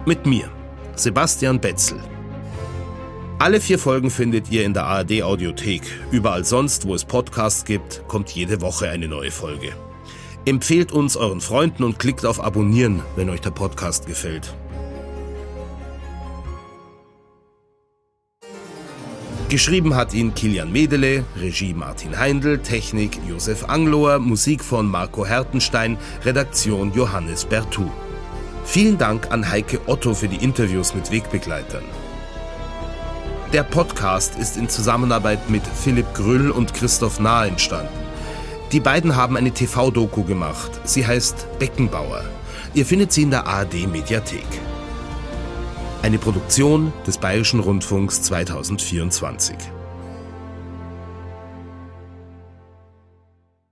Mit 0.06 0.26
mir, 0.26 0.48
Sebastian 0.94 1.60
Betzel. 1.60 1.98
Alle 3.38 3.60
vier 3.60 3.78
Folgen 3.78 4.10
findet 4.10 4.50
ihr 4.50 4.64
in 4.64 4.74
der 4.74 4.84
ARD 4.84 5.22
Audiothek. 5.22 5.82
Überall 6.12 6.44
sonst, 6.44 6.86
wo 6.86 6.94
es 6.94 7.04
Podcasts 7.04 7.64
gibt, 7.64 8.06
kommt 8.06 8.30
jede 8.30 8.60
Woche 8.60 8.90
eine 8.90 9.08
neue 9.08 9.32
Folge. 9.32 9.72
Empfehlt 10.44 10.92
uns 10.92 11.16
euren 11.16 11.40
Freunden 11.40 11.82
und 11.82 11.98
klickt 11.98 12.26
auf 12.26 12.38
Abonnieren, 12.44 13.02
wenn 13.16 13.30
euch 13.30 13.40
der 13.40 13.50
Podcast 13.50 14.06
gefällt. 14.06 14.54
Geschrieben 19.54 19.94
hat 19.94 20.12
ihn 20.14 20.34
Kilian 20.34 20.72
Medele, 20.72 21.24
Regie 21.40 21.74
Martin 21.74 22.18
Heindl, 22.18 22.58
Technik 22.58 23.20
Josef 23.28 23.68
Angloer, 23.68 24.18
Musik 24.18 24.64
von 24.64 24.84
Marco 24.90 25.24
Hertenstein, 25.24 25.96
Redaktion 26.24 26.92
Johannes 26.92 27.44
Bertou. 27.44 27.88
Vielen 28.64 28.98
Dank 28.98 29.30
an 29.30 29.48
Heike 29.48 29.78
Otto 29.86 30.12
für 30.12 30.26
die 30.26 30.42
Interviews 30.42 30.92
mit 30.92 31.12
Wegbegleitern. 31.12 31.84
Der 33.52 33.62
Podcast 33.62 34.36
ist 34.40 34.56
in 34.56 34.68
Zusammenarbeit 34.68 35.48
mit 35.48 35.62
Philipp 35.64 36.12
Grüll 36.14 36.50
und 36.50 36.74
Christoph 36.74 37.20
Nahe 37.20 37.46
entstanden. 37.46 37.94
Die 38.72 38.80
beiden 38.80 39.14
haben 39.14 39.36
eine 39.36 39.52
TV-Doku 39.52 40.24
gemacht. 40.24 40.72
Sie 40.82 41.06
heißt 41.06 41.60
Beckenbauer. 41.60 42.24
Ihr 42.74 42.84
findet 42.84 43.12
sie 43.12 43.22
in 43.22 43.30
der 43.30 43.46
ARD 43.46 43.86
Mediathek. 43.86 44.48
Eine 46.04 46.18
Produktion 46.18 46.92
des 47.06 47.16
Bayerischen 47.16 47.60
Rundfunks 47.60 48.20
2024. 48.20 49.56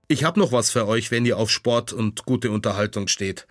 Ich 0.07 0.23
habe 0.23 0.39
noch 0.39 0.51
was 0.51 0.71
für 0.71 0.87
euch, 0.87 1.11
wenn 1.11 1.27
ihr 1.27 1.37
auf 1.37 1.51
Sport 1.51 1.93
und 1.93 2.25
gute 2.25 2.49
Unterhaltung 2.49 3.07
steht. 3.07 3.45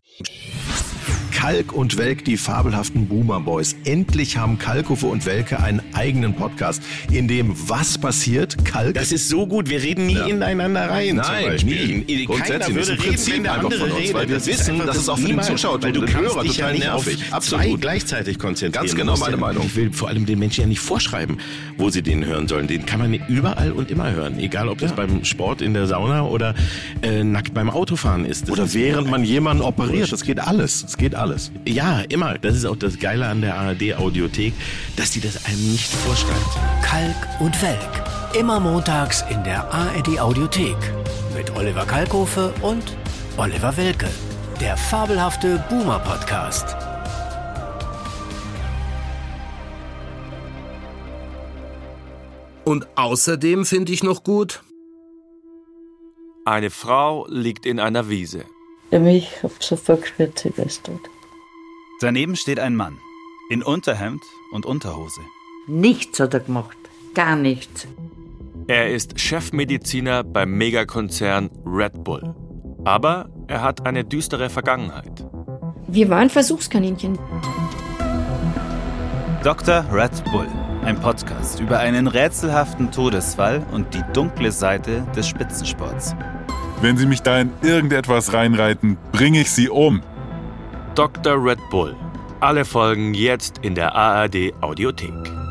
Kalk 1.43 1.73
und 1.73 1.99
Welk, 1.99 2.25
die 2.25 2.37
fabelhaften 2.37 3.09
Boomer 3.09 3.41
Boys. 3.41 3.75
Endlich 3.85 4.37
haben 4.37 4.59
Kalkofe 4.59 5.07
und 5.07 5.27
Welke 5.27 5.59
einen 5.59 5.83
eigenen 5.93 6.35
Podcast, 6.35 6.81
in 7.11 7.27
dem 7.27 7.53
was 7.69 7.99
passiert? 7.99 8.65
Kalk. 8.65 8.95
Das 8.95 9.11
ist 9.11 9.29
so 9.29 9.49
gut, 9.49 9.69
wir 9.69 9.83
reden 9.83 10.07
nie 10.07 10.15
ja. 10.15 10.27
ineinander 10.27 10.89
rein. 10.89 11.17
Nein, 11.17 11.57
nie. 11.65 12.27
Keiner 12.27 12.73
würde 12.73 12.93
reden, 12.93 13.27
wenn 13.27 13.43
der 13.43 13.55
andere 13.55 13.85
uns, 13.87 13.97
redet. 13.97 14.15
Weil 14.15 14.29
wir 14.29 14.47
wissen, 14.47 14.87
dass 14.87 14.97
es 14.97 15.09
auch 15.09 15.19
für 15.19 15.27
den 15.27 15.43
Zuschauer 15.43 15.83
weil 15.83 15.91
du 15.91 16.03
den 16.03 16.17
Hörer 16.17 16.43
dich 16.43 16.59
total 16.59 16.77
ja 16.79 16.95
nervig. 16.95 17.19
Auf 17.31 17.33
Absolut. 17.33 17.65
zwei 17.65 17.77
gleichzeitig 17.77 18.39
konzentrieren. 18.39 18.87
Ganz 18.87 18.95
genau 18.95 19.17
meine 19.17 19.37
Meinung. 19.37 19.67
Ich 19.67 19.75
will 19.75 19.93
vor 19.93 20.11
allem 20.11 20.25
den 20.27 20.39
Menschen 20.39 20.61
ja 20.61 20.67
nicht 20.69 20.79
vorschreiben, 20.79 21.39
wo 21.77 21.91
sie 21.91 22.03
den 22.03 22.25
hören 22.25 22.47
sollen. 22.47 22.69
Den 22.69 22.87
kann 22.87 23.01
man 23.01 23.13
überall 23.15 23.73
und 23.73 23.91
immer 23.91 24.13
hören. 24.13 24.39
Egal, 24.39 24.69
ob 24.69 24.79
das 24.79 24.91
ja. 24.91 24.97
beim 24.97 25.25
Sport 25.25 25.61
in 25.61 25.75
der 25.75 25.89
Sauna 25.89 26.25
oder 26.25 26.55
äh, 27.03 27.25
nackt 27.25 27.53
beim 27.53 27.69
Autofahren 27.69 28.27
ist. 28.27 28.43
Das 28.43 28.51
oder 28.51 28.63
ist 28.63 28.75
während 28.75 29.11
man 29.11 29.25
jemanden 29.25 29.65
operiert. 29.65 30.12
Das 30.13 30.25
geht 30.25 30.41
alles. 30.41 30.83
Das 30.83 30.99
geht 30.99 31.15
alles. 31.15 31.51
Ja, 31.67 32.01
immer. 32.01 32.37
Das 32.37 32.55
ist 32.55 32.67
auch 32.67 32.77
das 32.77 32.99
Geile 32.99 33.27
an 33.29 33.41
der 33.41 33.57
ARD 33.57 33.95
Audiothek, 33.95 34.53
dass 34.95 35.11
die 35.11 35.21
das 35.21 35.47
einem 35.47 35.73
nicht 35.73 35.91
vorschreibt. 35.91 36.59
Kalk 36.83 37.41
und 37.41 37.63
Welk. 37.63 38.39
Immer 38.39 38.61
montags 38.61 39.25
in 39.31 39.43
der 39.43 39.73
ARD 39.73 40.21
Audiothek. 40.21 40.77
Mit 41.35 41.57
Oliver 41.57 41.87
Kalkofe 41.87 42.53
und 42.61 42.95
Oliver 43.39 43.75
Welke. 43.79 44.09
der 44.61 44.77
fabelhafte 44.77 45.65
Boomer 45.71 45.99
Podcast. 46.01 46.77
Und 52.65 52.87
außerdem 52.99 53.65
finde 53.65 53.93
ich 53.93 54.05
noch 54.05 54.23
gut. 54.25 54.63
Eine 56.45 56.69
Frau 56.69 57.27
liegt 57.29 57.65
in 57.65 57.81
einer 57.81 58.11
Wiese. 58.11 58.45
Ja, 58.93 58.99
mich 58.99 59.43
hab 59.43 59.63
sofort 59.63 60.03
gespürt, 60.03 60.39
sie 60.39 60.53
ist 60.63 60.85
tot. 60.85 61.01
Daneben 62.01 62.37
steht 62.37 62.61
ein 62.61 62.77
Mann. 62.77 62.99
In 63.49 63.63
Unterhemd 63.63 64.23
und 64.53 64.67
Unterhose. 64.67 65.23
Nichts 65.67 66.21
hat 66.21 66.35
er 66.35 66.41
gemacht. 66.41 66.77
Gar 67.15 67.37
nichts. 67.37 67.87
Er 68.67 68.91
ist 68.91 69.19
Chefmediziner 69.19 70.25
beim 70.25 70.53
Megakonzern 70.59 71.49
Red 71.65 72.05
Bull. 72.05 72.35
Aber 72.85 73.31
er 73.47 73.63
hat 73.63 73.87
eine 73.87 74.05
düstere 74.05 74.51
Vergangenheit. 74.51 75.25
Wir 75.89 76.11
waren 76.11 76.29
Versuchskaninchen. 76.29 77.19
Dr. 79.43 79.87
Red 79.91 80.23
Bull, 80.31 80.49
ein 80.85 81.01
Podcast 81.01 81.61
über 81.61 81.79
einen 81.79 82.09
rätselhaften 82.09 82.93
Todesfall 82.93 83.65
und 83.73 83.95
die 83.95 84.03
dunkle 84.13 84.53
Seite 84.53 85.07
des 85.17 85.29
Spitzensports. 85.29 86.15
Wenn 86.83 86.97
Sie 86.97 87.07
mich 87.07 87.23
da 87.23 87.41
in 87.41 87.53
irgendetwas 87.63 88.33
reinreiten, 88.33 88.99
bringe 89.13 89.43
ich 89.43 89.53
Sie 89.53 89.69
um. 89.69 90.03
Dr. 90.97 91.43
Red 91.43 91.61
Bull. 91.71 91.95
Alle 92.41 92.65
Folgen 92.65 93.15
jetzt 93.15 93.59
in 93.59 93.77
der 93.77 93.95
ARD 93.95 94.53
Audiothek. 94.61 95.42